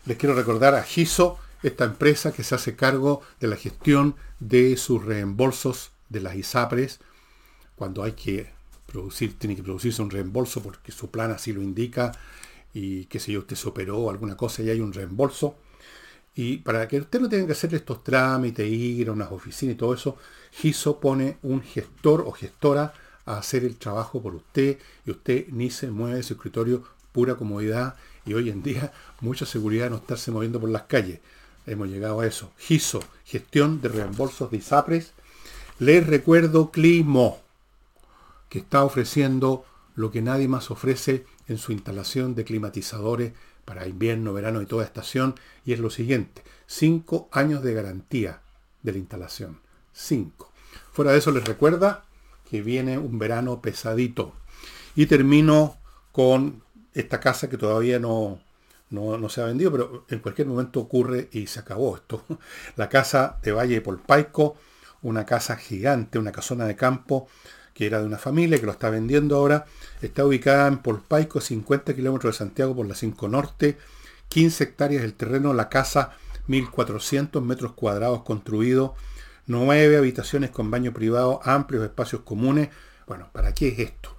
les 0.05 0.17
quiero 0.17 0.35
recordar 0.35 0.75
a 0.75 0.83
Giso, 0.83 1.39
esta 1.63 1.85
empresa 1.85 2.31
que 2.31 2.43
se 2.43 2.53
hace 2.53 2.75
cargo 2.75 3.21
de 3.39 3.47
la 3.47 3.55
gestión 3.55 4.15
de 4.39 4.77
sus 4.77 5.03
reembolsos 5.03 5.91
de 6.09 6.21
las 6.21 6.35
ISAPRES, 6.35 6.99
cuando 7.75 8.03
hay 8.03 8.11
que 8.11 8.51
producir, 8.85 9.38
tiene 9.38 9.55
que 9.55 9.63
producirse 9.63 10.01
un 10.01 10.11
reembolso 10.11 10.61
porque 10.61 10.91
su 10.91 11.09
plan 11.09 11.31
así 11.31 11.53
lo 11.53 11.61
indica 11.61 12.11
y 12.73 13.05
qué 13.05 13.19
sé 13.19 13.31
yo, 13.31 13.39
usted 13.39 13.55
se 13.55 13.67
operó 13.67 14.09
alguna 14.09 14.38
cosa 14.38 14.61
y 14.61 14.69
hay 14.69 14.79
un 14.79 14.93
reembolso. 14.93 15.57
Y 16.35 16.57
para 16.57 16.87
que 16.87 16.99
usted 16.99 17.21
no 17.21 17.29
tenga 17.29 17.45
que 17.45 17.53
hacer 17.53 17.73
estos 17.73 18.03
trámites, 18.03 18.67
ir 18.69 19.07
a 19.07 19.13
unas 19.13 19.31
oficinas 19.31 19.75
y 19.75 19.77
todo 19.77 19.93
eso, 19.93 20.17
GISO 20.51 20.99
pone 20.99 21.37
un 21.43 21.61
gestor 21.61 22.21
o 22.27 22.31
gestora 22.31 22.93
a 23.25 23.37
hacer 23.37 23.63
el 23.63 23.77
trabajo 23.77 24.21
por 24.21 24.35
usted 24.35 24.77
y 25.05 25.11
usted 25.11 25.47
ni 25.49 25.69
se 25.69 25.89
mueve 25.89 26.17
de 26.17 26.23
su 26.23 26.33
escritorio, 26.33 26.83
pura 27.13 27.35
comodidad 27.35 27.95
y 28.25 28.33
hoy 28.33 28.49
en 28.49 28.61
día 28.61 28.91
mucha 29.21 29.45
seguridad 29.45 29.89
no 29.89 29.95
estarse 29.95 30.29
moviendo 30.31 30.59
por 30.59 30.69
las 30.69 30.83
calles. 30.83 31.19
Hemos 31.65 31.87
llegado 31.87 32.19
a 32.19 32.27
eso. 32.27 32.51
GISO, 32.57 32.99
gestión 33.23 33.81
de 33.81 33.89
reembolsos 33.89 34.51
de 34.51 34.57
ISAPRES. 34.57 35.13
Les 35.79 36.05
recuerdo 36.05 36.69
Climo, 36.69 37.39
que 38.49 38.59
está 38.59 38.83
ofreciendo 38.83 39.65
lo 39.95 40.11
que 40.11 40.21
nadie 40.21 40.47
más 40.47 40.69
ofrece 40.69 41.25
en 41.47 41.57
su 41.57 41.71
instalación 41.71 42.35
de 42.35 42.43
climatizadores 42.43 43.33
para 43.65 43.88
invierno, 43.88 44.34
verano 44.34 44.62
y 44.62 44.65
toda 44.65 44.86
estación, 44.86 45.36
y 45.65 45.73
es 45.73 45.80
lo 45.80 45.89
siguiente, 45.89 46.43
cinco 46.67 47.28
años 47.32 47.63
de 47.63 47.73
garantía 47.73 48.41
de 48.84 48.91
la 48.93 48.99
instalación. 48.99 49.60
Cinco. 49.91 50.51
Fuera 50.91 51.12
de 51.12 51.17
eso 51.17 51.32
les 51.32 51.43
recuerda 51.43 52.06
que 52.49 52.62
viene 52.62 52.97
un 52.97 53.17
verano 53.19 53.62
pesadito. 53.62 54.34
Y 54.95 55.08
termino 55.08 55.78
con 56.12 56.63
esta 56.93 57.19
casa 57.19 57.49
que 57.49 57.58
todavía 57.58 57.99
no, 57.99 58.39
no, 58.89 59.30
se 59.30 59.41
ha 59.41 59.45
vendido, 59.45 59.71
pero 59.71 60.06
en 60.10 60.19
cualquier 60.19 60.47
momento 60.47 60.80
ocurre 60.80 61.30
y 61.32 61.47
se 61.47 61.60
acabó 61.60 61.95
esto. 61.95 62.23
La 62.75 62.88
casa 62.88 63.39
de 63.43 63.51
Valle 63.51 63.75
de 63.75 63.82
Polpaico, 63.82 64.56
una 65.01 65.25
casa 65.25 65.58
gigante, 65.58 66.17
una 66.17 66.32
casona 66.32 66.65
de 66.65 66.75
campo 66.75 67.28
que 67.75 67.85
era 67.85 67.99
de 67.99 68.05
una 68.05 68.17
familia 68.17 68.57
que 68.57 68.65
lo 68.65 68.71
está 68.71 68.89
vendiendo 68.89 69.35
ahora. 69.35 69.65
Está 70.01 70.25
ubicada 70.25 70.67
en 70.69 70.77
Polpaico, 70.77 71.41
50 71.41 71.93
kilómetros 71.93 72.33
de 72.33 72.38
Santiago 72.38 72.73
por 72.73 72.88
la 72.88 72.95
5 72.95 73.27
Norte, 73.27 73.77
15 74.29 74.63
hectáreas 74.63 75.01
del 75.03 75.13
terreno, 75.13 75.53
la 75.53 75.67
casa 75.67 76.13
1.400 76.47 77.41
metros 77.41 77.73
cuadrados 77.73 78.23
construido, 78.23 78.95
9 79.47 79.97
habitaciones 79.97 80.51
con 80.51 80.71
baño 80.71 80.93
privado, 80.93 81.41
amplios 81.43 81.83
espacios 81.83 82.21
comunes. 82.21 82.69
Bueno, 83.07 83.29
¿para 83.33 83.53
qué 83.53 83.67
es 83.67 83.79
esto? 83.79 84.15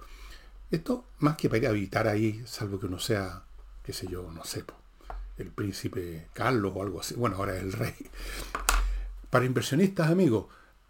Esto 0.69 1.05
más 1.17 1.35
que 1.35 1.49
para 1.49 1.57
ir 1.57 1.65
a 1.65 1.69
habitar 1.71 2.07
ahí, 2.07 2.43
salvo 2.45 2.79
que 2.79 2.85
uno 2.85 2.99
sea, 2.99 3.41
qué 3.83 3.91
sé 3.91 4.07
yo, 4.07 4.31
no 4.31 4.45
sé, 4.45 4.65
el 5.39 5.47
príncipe 5.47 6.27
Carlos 6.33 6.73
o 6.75 6.83
algo 6.83 6.99
así. 6.99 7.15
Bueno, 7.15 7.37
ahora 7.37 7.55
es 7.55 7.63
el 7.63 7.73
rey. 7.73 7.95
Para 9.31 9.45
inversionistas, 9.45 10.11
amigos, 10.11 10.45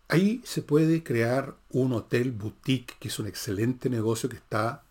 Ahí 0.10 0.42
se 0.46 0.62
puede 0.62 1.04
crear 1.04 1.56
un 1.70 1.92
hotel 1.92 2.32
boutique, 2.32 2.96
que 3.00 3.10
es 3.10 3.20
un 3.20 3.28
excelente 3.28 3.90
negocio 3.90 4.30
que 4.30 4.38
está 4.38 4.84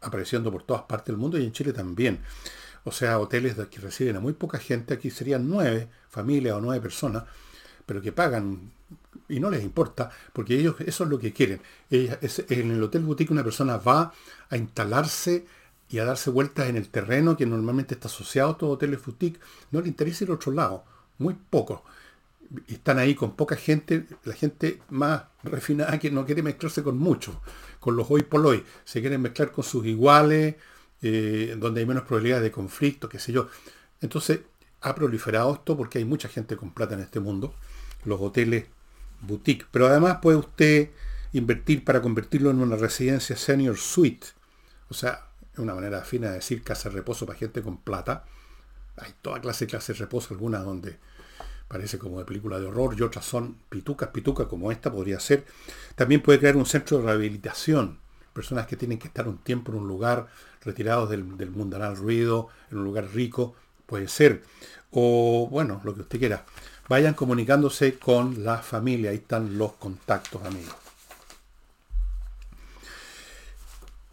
apareciendo 0.00 0.50
por 0.50 0.62
todas 0.62 0.82
partes 0.84 1.08
del 1.08 1.18
mundo 1.18 1.38
y 1.38 1.44
en 1.44 1.52
Chile 1.52 1.74
también. 1.74 2.20
O 2.84 2.90
sea, 2.92 3.18
hoteles 3.18 3.54
que 3.70 3.80
reciben 3.80 4.16
a 4.16 4.20
muy 4.20 4.32
poca 4.32 4.58
gente, 4.58 4.94
aquí 4.94 5.10
serían 5.10 5.48
nueve 5.48 5.88
familias 6.08 6.56
o 6.56 6.60
nueve 6.60 6.80
personas, 6.80 7.24
pero 7.84 8.00
que 8.00 8.12
pagan 8.12 8.72
y 9.28 9.40
no 9.40 9.50
les 9.50 9.62
importa, 9.62 10.10
porque 10.32 10.58
ellos 10.58 10.76
eso 10.80 11.04
es 11.04 11.10
lo 11.10 11.18
que 11.18 11.32
quieren. 11.34 11.60
en 11.90 12.70
el 12.70 12.82
hotel 12.82 13.02
boutique 13.02 13.32
una 13.32 13.44
persona 13.44 13.76
va 13.76 14.12
a 14.48 14.56
instalarse 14.56 15.46
y 15.90 15.98
a 15.98 16.06
darse 16.06 16.30
vueltas 16.30 16.68
en 16.70 16.76
el 16.76 16.88
terreno 16.88 17.36
que 17.36 17.44
normalmente 17.44 17.94
está 17.94 18.08
asociado 18.08 18.52
a 18.52 18.58
todo 18.58 18.70
hoteles 18.70 19.04
boutique. 19.04 19.38
No 19.70 19.82
le 19.82 19.88
interesa 19.88 20.24
ir 20.24 20.30
al 20.30 20.36
otro 20.36 20.52
lado, 20.52 20.84
muy 21.18 21.34
poco 21.34 21.84
están 22.68 22.98
ahí 22.98 23.14
con 23.14 23.36
poca 23.36 23.56
gente, 23.56 24.06
la 24.24 24.34
gente 24.34 24.80
más 24.90 25.24
refinada 25.42 25.98
que 25.98 26.10
no 26.10 26.24
quiere 26.24 26.42
mezclarse 26.42 26.82
con 26.82 26.98
mucho, 26.98 27.40
con 27.80 27.96
los 27.96 28.10
hoy 28.10 28.22
por 28.22 28.44
hoy, 28.46 28.64
se 28.84 29.00
quieren 29.00 29.22
mezclar 29.22 29.52
con 29.52 29.64
sus 29.64 29.86
iguales, 29.86 30.56
eh, 31.02 31.56
donde 31.58 31.80
hay 31.80 31.86
menos 31.86 32.04
probabilidades 32.04 32.44
de 32.44 32.52
conflicto, 32.52 33.08
qué 33.08 33.18
sé 33.18 33.32
yo. 33.32 33.48
Entonces, 34.00 34.40
ha 34.82 34.94
proliferado 34.94 35.54
esto 35.54 35.76
porque 35.76 35.98
hay 35.98 36.04
mucha 36.04 36.28
gente 36.28 36.56
con 36.56 36.72
plata 36.72 36.94
en 36.94 37.00
este 37.00 37.20
mundo, 37.20 37.54
los 38.04 38.20
hoteles 38.20 38.66
boutique. 39.20 39.66
Pero 39.70 39.86
además 39.86 40.18
puede 40.20 40.38
usted 40.38 40.90
invertir 41.32 41.84
para 41.84 42.02
convertirlo 42.02 42.50
en 42.50 42.60
una 42.60 42.76
residencia 42.76 43.36
senior 43.36 43.76
suite. 43.76 44.26
O 44.88 44.94
sea, 44.94 45.28
es 45.52 45.58
una 45.58 45.74
manera 45.74 46.02
fina 46.02 46.28
de 46.28 46.34
decir 46.34 46.62
casa 46.62 46.88
de 46.88 46.96
reposo 46.96 47.26
para 47.26 47.38
gente 47.38 47.62
con 47.62 47.78
plata. 47.78 48.24
Hay 48.96 49.12
toda 49.22 49.40
clase 49.40 49.64
de 49.64 49.70
clase 49.70 49.92
de 49.92 50.00
reposo, 50.00 50.34
algunas 50.34 50.64
donde 50.64 50.98
parece 51.72 51.98
como 51.98 52.18
de 52.18 52.26
película 52.26 52.60
de 52.60 52.66
horror, 52.66 52.94
y 52.98 53.00
otras 53.00 53.24
son 53.24 53.56
pitucas, 53.70 54.10
pitucas 54.10 54.46
como 54.46 54.70
esta 54.70 54.92
podría 54.92 55.18
ser. 55.18 55.46
También 55.94 56.20
puede 56.20 56.38
crear 56.38 56.54
un 56.58 56.66
centro 56.66 56.98
de 56.98 57.04
rehabilitación, 57.04 57.98
personas 58.34 58.66
que 58.66 58.76
tienen 58.76 58.98
que 58.98 59.08
estar 59.08 59.26
un 59.26 59.38
tiempo 59.38 59.72
en 59.72 59.78
un 59.78 59.88
lugar 59.88 60.28
retirados 60.62 61.08
del, 61.08 61.38
del 61.38 61.50
mundanal 61.50 61.96
ruido, 61.96 62.48
en 62.70 62.76
un 62.76 62.84
lugar 62.84 63.08
rico, 63.14 63.54
puede 63.86 64.06
ser. 64.06 64.42
O 64.90 65.48
bueno, 65.50 65.80
lo 65.82 65.94
que 65.94 66.02
usted 66.02 66.18
quiera. 66.18 66.44
vayan 66.90 67.14
comunicándose 67.14 67.98
con 67.98 68.44
la 68.44 68.58
familia. 68.58 69.10
Ahí 69.10 69.16
están 69.16 69.56
los 69.56 69.72
contactos, 69.72 70.44
amigos. 70.44 70.74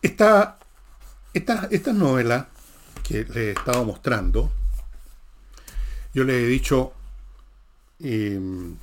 Esta, 0.02 0.58
esta, 1.34 1.67
esta 1.69 1.91
novela 1.91 2.48
que 3.04 3.26
les 3.26 3.36
he 3.36 3.52
estado 3.52 3.84
mostrando, 3.84 4.50
yo 6.13 6.24
les 6.24 6.38
he 6.38 6.48
dicho 6.48 6.93
em, 7.99 8.75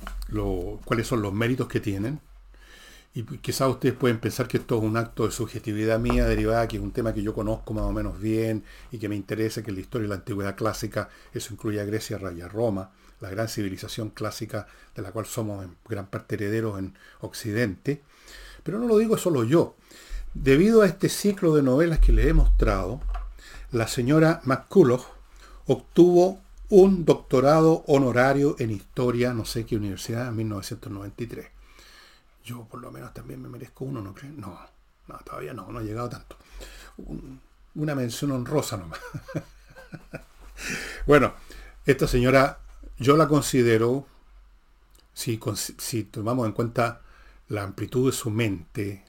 cuáles 0.85 1.07
son 1.07 1.21
los 1.21 1.33
méritos 1.33 1.67
que 1.67 1.79
tienen. 1.79 2.19
Y 3.13 3.23
quizás 3.23 3.69
ustedes 3.69 3.95
pueden 3.95 4.19
pensar 4.19 4.47
que 4.47 4.57
esto 4.57 4.77
es 4.77 4.83
un 4.83 4.95
acto 4.95 5.25
de 5.25 5.31
subjetividad 5.31 5.99
mía 5.99 6.25
derivada, 6.25 6.67
que 6.67 6.77
es 6.77 6.83
un 6.83 6.91
tema 6.91 7.13
que 7.13 7.23
yo 7.23 7.33
conozco 7.33 7.73
más 7.73 7.85
o 7.85 7.91
menos 7.91 8.19
bien 8.19 8.63
y 8.91 8.99
que 8.99 9.09
me 9.09 9.15
interesa, 9.15 9.63
que 9.63 9.71
en 9.71 9.75
la 9.75 9.81
historia 9.81 10.03
de 10.03 10.09
la 10.09 10.15
antigüedad 10.15 10.55
clásica, 10.55 11.09
eso 11.33 11.51
incluye 11.51 11.81
a 11.81 11.85
Grecia 11.85 12.19
y 12.35 12.41
a 12.41 12.47
Roma, 12.47 12.91
la 13.19 13.31
gran 13.31 13.47
civilización 13.47 14.11
clásica 14.11 14.67
de 14.95 15.01
la 15.01 15.11
cual 15.11 15.25
somos 15.25 15.65
en 15.65 15.75
gran 15.89 16.07
parte 16.07 16.35
herederos 16.35 16.77
en 16.77 16.93
Occidente. 17.21 18.03
Pero 18.61 18.77
no 18.77 18.87
lo 18.87 18.99
digo 18.99 19.17
solo 19.17 19.43
yo. 19.43 19.75
Debido 20.35 20.83
a 20.83 20.85
este 20.85 21.09
ciclo 21.09 21.55
de 21.55 21.63
novelas 21.63 21.97
que 21.97 22.11
les 22.11 22.27
he 22.27 22.33
mostrado, 22.33 23.01
la 23.71 23.87
señora 23.87 24.41
McCullough 24.43 25.05
obtuvo 25.65 26.39
un 26.69 27.05
doctorado 27.05 27.83
honorario 27.87 28.55
en 28.59 28.71
historia, 28.71 29.33
no 29.33 29.45
sé 29.45 29.65
qué 29.65 29.77
universidad, 29.77 30.27
en 30.27 30.35
1993. 30.35 31.47
Yo 32.43 32.65
por 32.65 32.81
lo 32.81 32.91
menos 32.91 33.13
también 33.13 33.41
me 33.41 33.49
merezco 33.49 33.85
uno, 33.85 34.01
¿no 34.01 34.13
creen? 34.13 34.39
No, 34.39 34.59
no, 35.07 35.17
todavía 35.25 35.53
no, 35.53 35.71
no 35.71 35.79
ha 35.79 35.83
llegado 35.83 36.09
tanto. 36.09 36.37
una 37.75 37.95
mención 37.95 38.31
honrosa 38.31 38.77
nomás. 38.77 38.99
bueno, 41.05 41.33
esta 41.85 42.07
señora, 42.07 42.59
yo 42.97 43.15
la 43.15 43.27
considero, 43.27 44.05
si, 45.13 45.39
si 45.77 46.03
tomamos 46.03 46.45
en 46.47 46.53
cuenta 46.53 47.01
la 47.47 47.63
amplitud 47.63 48.11
de 48.11 48.17
su 48.17 48.29
mente 48.29 49.05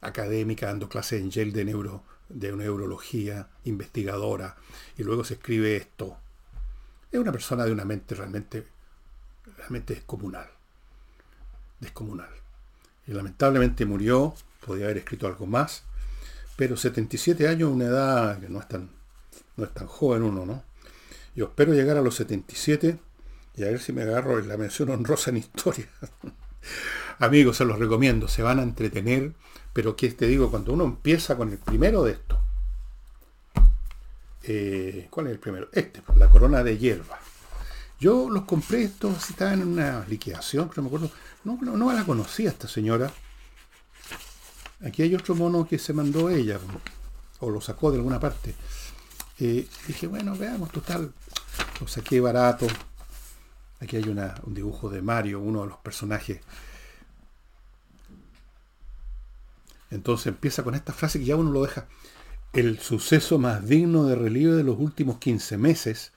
académica, 0.00 0.66
dando 0.66 0.88
clases 0.88 1.20
en 1.20 1.30
Yale 1.30 1.50
de, 1.50 1.64
neuro, 1.64 2.04
de 2.28 2.52
neurología, 2.52 3.48
investigadora, 3.64 4.56
y 4.96 5.02
luego 5.02 5.24
se 5.24 5.34
escribe 5.34 5.76
esto, 5.76 6.18
es 7.10 7.18
una 7.18 7.32
persona 7.32 7.64
de 7.64 7.72
una 7.72 7.84
mente 7.84 8.14
realmente, 8.14 8.66
realmente 9.56 9.94
descomunal. 9.94 10.48
Descomunal 11.80 12.36
y 13.06 13.12
lamentablemente 13.12 13.86
murió, 13.86 14.34
podía 14.64 14.86
haber 14.86 14.98
escrito 14.98 15.26
algo 15.26 15.46
más, 15.46 15.84
pero 16.56 16.76
77 16.76 17.46
años, 17.48 17.70
una 17.70 17.84
edad 17.84 18.40
que 18.40 18.48
no 18.48 18.60
es 18.60 18.68
tan, 18.68 18.90
no 19.56 19.64
es 19.64 19.72
tan 19.72 19.86
joven 19.86 20.22
uno, 20.22 20.44
¿no? 20.44 20.64
Yo 21.34 21.46
espero 21.46 21.74
llegar 21.74 21.96
a 21.96 22.02
los 22.02 22.16
77 22.16 22.98
y 23.56 23.62
a 23.62 23.66
ver 23.66 23.80
si 23.80 23.92
me 23.92 24.02
agarro 24.02 24.40
la 24.40 24.56
mención 24.56 24.90
honrosa 24.90 25.30
en 25.30 25.36
historia. 25.36 25.88
Amigos, 27.18 27.58
se 27.58 27.64
los 27.64 27.78
recomiendo, 27.78 28.26
se 28.26 28.42
van 28.42 28.58
a 28.58 28.62
entretener, 28.62 29.32
pero 29.72 29.96
que 29.96 30.10
te 30.10 30.26
digo, 30.26 30.50
cuando 30.50 30.72
uno 30.72 30.84
empieza 30.84 31.36
con 31.36 31.50
el 31.50 31.58
primero 31.58 32.02
de 32.02 32.12
esto, 32.12 32.40
eh, 34.48 35.08
¿cuál 35.10 35.26
es 35.26 35.32
el 35.32 35.38
primero? 35.38 35.68
Este, 35.72 36.02
pues, 36.02 36.18
la 36.18 36.28
corona 36.28 36.62
de 36.62 36.78
hierba. 36.78 37.18
Yo 37.98 38.28
los 38.28 38.44
compré 38.44 38.84
estos, 38.84 39.30
estaban 39.30 39.62
en 39.62 39.68
una 39.68 40.04
liquidación, 40.06 40.68
pero 40.68 40.82
me 40.82 40.88
acuerdo, 40.88 41.10
no, 41.44 41.58
no, 41.60 41.92
la 41.92 42.04
conocía 42.04 42.50
esta 42.50 42.68
señora. 42.68 43.10
Aquí 44.84 45.02
hay 45.02 45.14
otro 45.14 45.34
mono 45.34 45.66
que 45.66 45.78
se 45.78 45.92
mandó 45.92 46.28
ella, 46.28 46.60
o 47.40 47.50
lo 47.50 47.60
sacó 47.60 47.90
de 47.90 47.96
alguna 47.96 48.20
parte. 48.20 48.54
Eh, 49.38 49.66
dije, 49.86 50.06
bueno, 50.06 50.36
veamos, 50.36 50.70
total, 50.70 51.12
lo 51.80 51.88
saqué 51.88 52.20
barato. 52.20 52.66
Aquí 53.80 53.96
hay 53.96 54.04
un 54.08 54.54
dibujo 54.54 54.88
de 54.90 55.02
Mario, 55.02 55.40
uno 55.40 55.62
de 55.62 55.68
los 55.68 55.78
personajes. 55.78 56.40
Entonces 59.90 60.26
empieza 60.26 60.62
con 60.62 60.74
esta 60.74 60.92
frase 60.92 61.18
que 61.18 61.24
ya 61.24 61.36
uno 61.36 61.50
lo 61.50 61.62
deja. 61.62 61.86
El 62.56 62.78
suceso 62.78 63.38
más 63.38 63.68
digno 63.68 64.04
de 64.04 64.14
relieve 64.14 64.54
de 64.54 64.64
los 64.64 64.78
últimos 64.78 65.18
15 65.18 65.58
meses, 65.58 66.12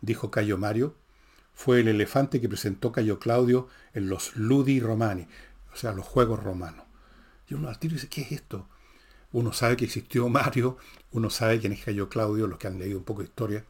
dijo 0.00 0.32
Cayo 0.32 0.58
Mario, 0.58 0.96
fue 1.54 1.78
el 1.78 1.86
elefante 1.86 2.40
que 2.40 2.48
presentó 2.48 2.90
Cayo 2.90 3.20
Claudio 3.20 3.68
en 3.94 4.08
los 4.08 4.34
Ludi 4.34 4.80
Romani, 4.80 5.28
o 5.72 5.76
sea, 5.76 5.92
los 5.92 6.04
Juegos 6.04 6.42
Romanos. 6.42 6.84
Y 7.48 7.54
uno 7.54 7.68
al 7.68 7.78
tiro 7.78 7.94
dice, 7.94 8.08
¿qué 8.08 8.22
es 8.22 8.32
esto? 8.32 8.66
Uno 9.30 9.52
sabe 9.52 9.76
que 9.76 9.84
existió 9.84 10.28
Mario, 10.28 10.76
uno 11.12 11.30
sabe 11.30 11.60
quién 11.60 11.72
es 11.72 11.84
Cayo 11.84 12.08
Claudio, 12.08 12.48
los 12.48 12.58
que 12.58 12.66
han 12.66 12.80
leído 12.80 12.98
un 12.98 13.04
poco 13.04 13.22
de 13.22 13.28
historia, 13.28 13.64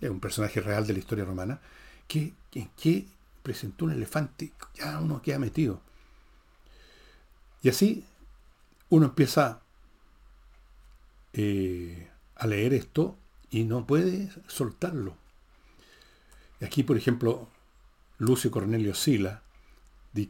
es 0.00 0.08
un 0.08 0.18
personaje 0.18 0.62
real 0.62 0.86
de 0.86 0.94
la 0.94 1.00
historia 1.00 1.26
romana. 1.26 1.60
¿Qué, 2.08 2.32
¿En 2.54 2.70
qué 2.74 3.06
presentó 3.42 3.84
un 3.84 3.92
elefante? 3.92 4.50
Ya 4.76 4.98
uno 4.98 5.20
queda 5.20 5.38
metido. 5.38 5.82
Y 7.62 7.68
así 7.68 8.06
uno 8.88 9.04
empieza 9.04 9.60
eh, 11.32 12.08
a 12.36 12.46
leer 12.46 12.74
esto 12.74 13.16
y 13.50 13.64
no 13.64 13.86
puede 13.86 14.30
soltarlo. 14.46 15.16
Aquí, 16.60 16.82
por 16.82 16.96
ejemplo, 16.96 17.48
Lucio 18.18 18.50
Cornelio 18.50 18.94
Sila 18.94 19.42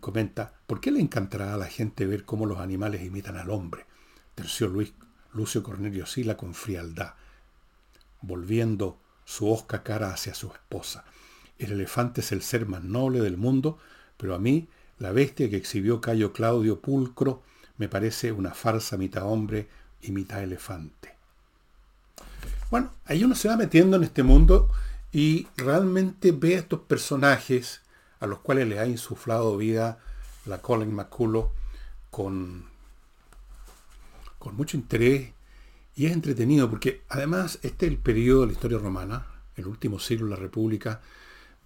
comenta, 0.00 0.52
¿por 0.66 0.80
qué 0.80 0.90
le 0.90 1.00
encantará 1.00 1.54
a 1.54 1.56
la 1.56 1.66
gente 1.66 2.06
ver 2.06 2.24
cómo 2.24 2.46
los 2.46 2.58
animales 2.58 3.02
imitan 3.02 3.36
al 3.36 3.50
hombre? 3.50 3.86
Terció 4.34 4.68
Luis, 4.68 4.92
Lucio 5.32 5.62
Cornelio 5.62 6.06
Sila 6.06 6.36
con 6.36 6.54
frialdad, 6.54 7.14
volviendo 8.20 8.98
su 9.24 9.50
osca 9.50 9.82
cara 9.82 10.12
hacia 10.12 10.34
su 10.34 10.48
esposa. 10.48 11.04
El 11.58 11.72
elefante 11.72 12.20
es 12.20 12.32
el 12.32 12.42
ser 12.42 12.66
más 12.66 12.84
noble 12.84 13.20
del 13.20 13.36
mundo, 13.36 13.78
pero 14.16 14.34
a 14.34 14.38
mí, 14.38 14.68
la 14.98 15.12
bestia 15.12 15.48
que 15.48 15.56
exhibió 15.56 16.00
Cayo 16.00 16.32
Claudio 16.32 16.80
Pulcro, 16.80 17.42
me 17.78 17.88
parece 17.88 18.32
una 18.32 18.52
farsa 18.52 18.96
mitad 18.98 19.24
hombre 19.24 19.68
y 20.02 20.12
mitad 20.12 20.42
elefante. 20.42 21.14
Bueno, 22.70 22.92
ahí 23.04 23.24
uno 23.24 23.34
se 23.34 23.48
va 23.48 23.56
metiendo 23.56 23.96
en 23.96 24.04
este 24.04 24.22
mundo 24.22 24.70
y 25.12 25.48
realmente 25.56 26.32
ve 26.32 26.54
a 26.54 26.58
estos 26.58 26.80
personajes 26.80 27.80
a 28.20 28.26
los 28.26 28.38
cuales 28.40 28.68
le 28.68 28.78
ha 28.78 28.86
insuflado 28.86 29.56
vida 29.56 29.98
la 30.46 30.58
Colin 30.58 30.94
McCullough 30.94 31.50
con, 32.10 32.64
con 34.38 34.56
mucho 34.56 34.76
interés 34.76 35.32
y 35.96 36.06
es 36.06 36.12
entretenido 36.12 36.70
porque 36.70 37.02
además 37.08 37.58
este 37.62 37.86
es 37.86 37.92
el 37.92 37.98
periodo 37.98 38.42
de 38.42 38.46
la 38.48 38.52
historia 38.52 38.78
romana, 38.78 39.26
el 39.56 39.66
último 39.66 39.98
siglo 39.98 40.26
de 40.26 40.30
la 40.30 40.36
República, 40.36 41.00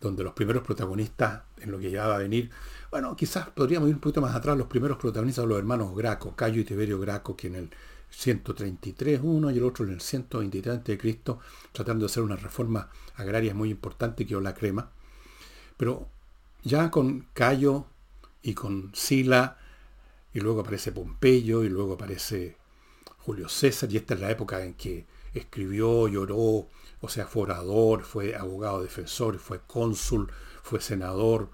donde 0.01 0.25
los 0.25 0.33
primeros 0.33 0.63
protagonistas, 0.63 1.43
en 1.59 1.71
lo 1.71 1.79
que 1.79 1.91
ya 1.91 2.07
va 2.07 2.17
a 2.17 2.19
venir, 2.19 2.51
bueno, 2.91 3.15
quizás 3.17 3.49
podríamos 3.49 3.89
ir 3.89 3.95
un 3.95 4.01
poquito 4.01 4.21
más 4.21 4.35
atrás, 4.35 4.57
los 4.57 4.67
primeros 4.67 4.99
protagonistas 4.99 5.43
son 5.43 5.51
los 5.51 5.59
hermanos 5.59 5.95
Graco, 5.95 6.35
Cayo 6.35 6.61
y 6.61 6.65
Tiberio 6.65 6.99
Graco, 6.99 7.37
que 7.37 7.49
en 7.49 7.55
el 7.57 7.71
133 8.17 9.21
uno 9.23 9.51
y 9.51 9.59
el 9.59 9.65
otro 9.65 9.85
en 9.85 9.93
el 9.93 10.01
123 10.01 10.85
de 10.85 10.99
Cristo, 10.99 11.41
tratando 11.73 12.05
de 12.05 12.11
hacer 12.11 12.23
una 12.23 12.37
reforma 12.37 12.89
agraria 13.17 13.55
muy 13.55 13.71
importante 13.71 14.27
que 14.27 14.41
la 14.41 14.55
crema. 14.55 14.91
Pero 15.77 16.09
ya 16.63 16.91
con 16.91 17.27
Cayo 17.33 17.87
y 18.43 18.55
con 18.55 18.91
Sila, 18.95 19.59
y 20.33 20.41
luego 20.41 20.61
aparece 20.61 20.93
Pompeyo, 20.93 21.65
y 21.65 21.69
luego 21.69 21.95
aparece 21.95 22.57
Julio 23.19 23.49
César, 23.49 23.91
y 23.93 23.97
esta 23.97 24.15
es 24.15 24.21
la 24.21 24.31
época 24.31 24.63
en 24.65 24.75
que 24.75 25.07
escribió, 25.33 26.09
lloró, 26.09 26.69
o 27.01 27.09
sea, 27.09 27.27
fue 27.27 27.43
orador, 27.43 28.03
fue 28.03 28.35
abogado 28.35 28.83
defensor, 28.83 29.39
fue 29.39 29.61
cónsul, 29.67 30.31
fue 30.63 30.81
senador, 30.81 31.51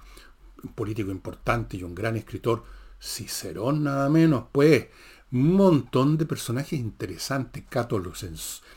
político 0.74 1.10
importante 1.10 1.76
y 1.76 1.82
un 1.82 1.94
gran 1.94 2.16
escritor, 2.16 2.64
Cicerón 3.00 3.82
nada 3.84 4.08
menos, 4.10 4.44
pues, 4.52 4.88
un 5.32 5.54
montón 5.54 6.18
de 6.18 6.26
personajes 6.26 6.78
interesantes. 6.78 7.64
Cato, 7.68 8.02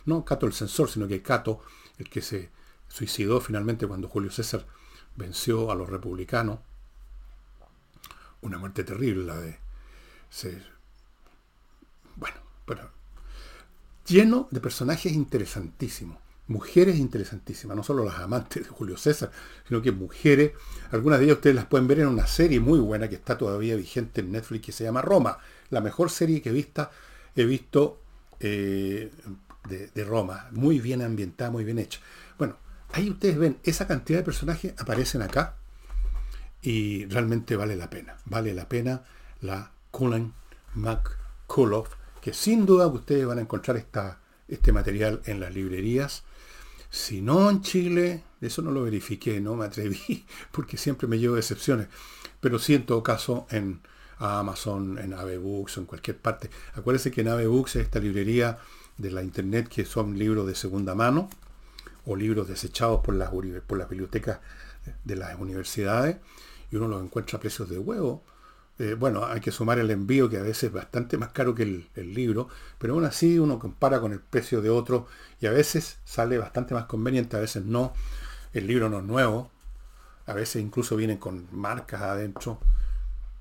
no 0.05 0.25
Cato 0.25 0.45
el 0.45 0.53
censor, 0.53 0.89
sino 0.89 1.07
que 1.07 1.21
Cato, 1.21 1.61
el 1.97 2.09
que 2.09 2.21
se 2.21 2.49
suicidó 2.87 3.41
finalmente 3.41 3.87
cuando 3.87 4.07
Julio 4.07 4.31
César 4.31 4.65
venció 5.15 5.71
a 5.71 5.75
los 5.75 5.89
republicanos. 5.89 6.59
Una 8.41 8.57
muerte 8.57 8.83
terrible 8.83 9.23
la 9.23 9.39
de... 9.39 9.57
bueno, 12.15 12.37
pero 12.65 12.91
lleno 14.05 14.47
de 14.51 14.59
personajes 14.59 15.13
interesantísimos, 15.13 16.17
mujeres 16.47 16.97
interesantísimas, 16.97 17.77
no 17.77 17.83
solo 17.83 18.03
las 18.03 18.19
amantes 18.19 18.63
de 18.63 18.69
Julio 18.69 18.97
César, 18.97 19.31
sino 19.67 19.81
que 19.81 19.91
mujeres, 19.91 20.51
algunas 20.91 21.19
de 21.19 21.25
ellas 21.25 21.37
ustedes 21.37 21.55
las 21.55 21.65
pueden 21.65 21.87
ver 21.87 22.01
en 22.01 22.07
una 22.07 22.27
serie 22.27 22.59
muy 22.59 22.79
buena 22.79 23.07
que 23.07 23.15
está 23.15 23.37
todavía 23.37 23.75
vigente 23.75 24.21
en 24.21 24.31
Netflix 24.31 24.65
que 24.65 24.71
se 24.71 24.83
llama 24.83 25.01
Roma, 25.01 25.39
la 25.73 25.81
mejor 25.81 26.09
serie 26.09 26.41
que 26.41 26.49
he 26.49 26.53
visto, 26.53 26.89
he 27.35 27.43
visto 27.45 27.99
eh, 28.39 29.11
de, 29.67 30.03
Roma. 30.03 30.47
Muy 30.51 30.79
bien 30.79 31.01
ambientada, 31.01 31.51
muy 31.51 31.63
bien 31.63 31.79
hecha. 31.79 31.99
Bueno, 32.37 32.57
ahí 32.91 33.09
ustedes 33.09 33.37
ven, 33.37 33.57
esa 33.63 33.87
cantidad 33.87 34.19
de 34.19 34.25
personajes 34.25 34.73
aparecen 34.77 35.21
acá 35.21 35.55
y 36.61 37.05
realmente 37.05 37.55
vale 37.55 37.75
la 37.75 37.89
pena. 37.89 38.17
Vale 38.25 38.53
la 38.53 38.69
pena 38.69 39.03
la 39.41 39.71
Cullen 39.91 40.33
McCullough, 40.75 41.89
que 42.21 42.33
sin 42.33 42.65
duda 42.65 42.87
ustedes 42.87 43.25
van 43.25 43.39
a 43.39 43.41
encontrar 43.41 43.77
esta, 43.77 44.19
este 44.47 44.71
material 44.71 45.21
en 45.25 45.39
las 45.39 45.53
librerías. 45.53 46.23
Si 46.89 47.21
no 47.21 47.49
en 47.49 47.61
Chile, 47.61 48.23
eso 48.39 48.61
no 48.61 48.71
lo 48.71 48.83
verifiqué, 48.83 49.41
no 49.41 49.55
me 49.55 49.65
atreví, 49.65 50.25
porque 50.51 50.77
siempre 50.77 51.07
me 51.07 51.17
llevo 51.17 51.35
decepciones. 51.35 51.87
Pero 52.39 52.59
sí 52.59 52.75
en 52.75 52.85
todo 52.85 53.01
caso 53.01 53.47
en 53.49 53.81
Amazon, 54.19 54.97
en 54.97 55.13
Avebooks, 55.13 55.77
en 55.77 55.85
cualquier 55.85 56.17
parte. 56.17 56.49
Acuérdense 56.73 57.11
que 57.11 57.21
en 57.21 57.29
Avebooks 57.29 57.75
es 57.75 57.83
esta 57.83 57.99
librería 57.99 58.59
de 58.97 59.11
la 59.11 59.23
internet 59.23 59.67
que 59.67 59.85
son 59.85 60.17
libros 60.17 60.47
de 60.47 60.55
segunda 60.55 60.95
mano 60.95 61.29
o 62.05 62.15
libros 62.15 62.47
desechados 62.47 63.01
por 63.01 63.15
las, 63.15 63.31
por 63.65 63.77
las 63.77 63.89
bibliotecas 63.89 64.39
de 65.03 65.15
las 65.15 65.39
universidades 65.39 66.17
y 66.71 66.75
uno 66.75 66.87
los 66.87 67.03
encuentra 67.03 67.37
a 67.37 67.41
precios 67.41 67.69
de 67.69 67.77
huevo. 67.77 68.23
Eh, 68.79 68.95
bueno, 68.95 69.25
hay 69.25 69.39
que 69.39 69.51
sumar 69.51 69.77
el 69.77 69.91
envío 69.91 70.29
que 70.29 70.37
a 70.37 70.41
veces 70.41 70.65
es 70.65 70.71
bastante 70.73 71.17
más 71.17 71.29
caro 71.29 71.53
que 71.53 71.63
el, 71.63 71.89
el, 71.95 72.13
libro, 72.13 72.49
pero 72.79 72.93
aún 72.93 73.05
así 73.05 73.37
uno 73.37 73.59
compara 73.59 74.01
con 74.01 74.13
el 74.13 74.19
precio 74.19 74.61
de 74.61 74.71
otro 74.71 75.05
y 75.39 75.45
a 75.45 75.51
veces 75.51 75.99
sale 76.05 76.39
bastante 76.39 76.73
más 76.73 76.85
conveniente, 76.85 77.37
a 77.37 77.39
veces 77.39 77.63
no. 77.63 77.93
El 78.51 78.65
libro 78.67 78.89
no 78.89 78.97
es 78.97 79.03
nuevo, 79.03 79.51
a 80.25 80.33
veces 80.33 80.61
incluso 80.61 80.95
vienen 80.95 81.17
con 81.17 81.47
marcas 81.51 82.01
adentro. 82.01 82.59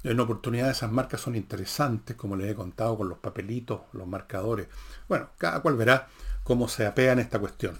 En 0.05 0.19
oportunidad 0.19 0.71
esas 0.71 0.91
marcas 0.91 1.21
son 1.21 1.37
interesantes, 1.37 2.17
como 2.17 2.37
les 2.37 2.51
he 2.51 2.55
contado, 2.55 2.97
con 2.97 3.09
los 3.09 3.19
papelitos, 3.19 3.83
los 3.93 4.07
marcadores. 4.07 4.69
Bueno, 5.09 5.29
cada 5.38 5.61
cual 5.61 5.77
verá 5.77 6.09
cómo 6.43 6.69
se 6.69 6.87
apea 6.87 7.12
en 7.12 7.21
esta 7.21 7.38
cuestión. 7.38 7.79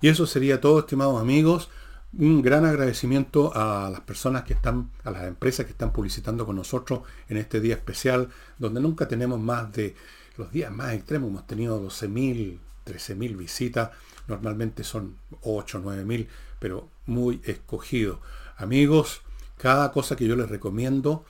Y 0.00 0.08
eso 0.08 0.26
sería 0.26 0.60
todo, 0.60 0.80
estimados 0.80 1.20
amigos. 1.20 1.68
Un 2.16 2.40
gran 2.40 2.64
agradecimiento 2.64 3.52
a 3.54 3.90
las 3.90 4.00
personas 4.00 4.44
que 4.44 4.54
están, 4.54 4.90
a 5.04 5.10
las 5.10 5.24
empresas 5.24 5.66
que 5.66 5.72
están 5.72 5.92
publicitando 5.92 6.46
con 6.46 6.56
nosotros 6.56 7.00
en 7.28 7.36
este 7.36 7.60
día 7.60 7.74
especial, 7.74 8.30
donde 8.58 8.80
nunca 8.80 9.06
tenemos 9.08 9.38
más 9.38 9.70
de 9.72 9.94
los 10.38 10.50
días 10.50 10.72
más 10.72 10.94
extremos. 10.94 11.28
Hemos 11.28 11.46
tenido 11.46 11.82
12.000, 11.82 12.58
13.000 12.86 13.36
visitas. 13.36 13.90
Normalmente 14.26 14.84
son 14.84 15.16
8, 15.42 15.82
9.000, 15.84 16.28
pero 16.58 16.88
muy 17.04 17.42
escogido. 17.44 18.20
Amigos, 18.56 19.20
cada 19.58 19.92
cosa 19.92 20.16
que 20.16 20.26
yo 20.26 20.36
les 20.36 20.48
recomiendo, 20.48 21.26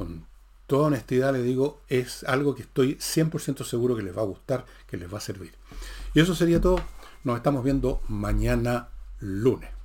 con 0.00 0.24
toda 0.66 0.86
honestidad 0.86 1.34
les 1.34 1.44
digo, 1.44 1.82
es 1.88 2.24
algo 2.24 2.54
que 2.54 2.62
estoy 2.62 2.94
100% 2.94 3.64
seguro 3.64 3.94
que 3.94 4.02
les 4.02 4.16
va 4.16 4.22
a 4.22 4.24
gustar, 4.24 4.64
que 4.86 4.96
les 4.96 5.12
va 5.12 5.18
a 5.18 5.20
servir. 5.20 5.52
Y 6.14 6.20
eso 6.20 6.34
sería 6.34 6.58
todo. 6.58 6.80
Nos 7.22 7.36
estamos 7.36 7.62
viendo 7.62 8.00
mañana 8.08 8.88
lunes. 9.18 9.79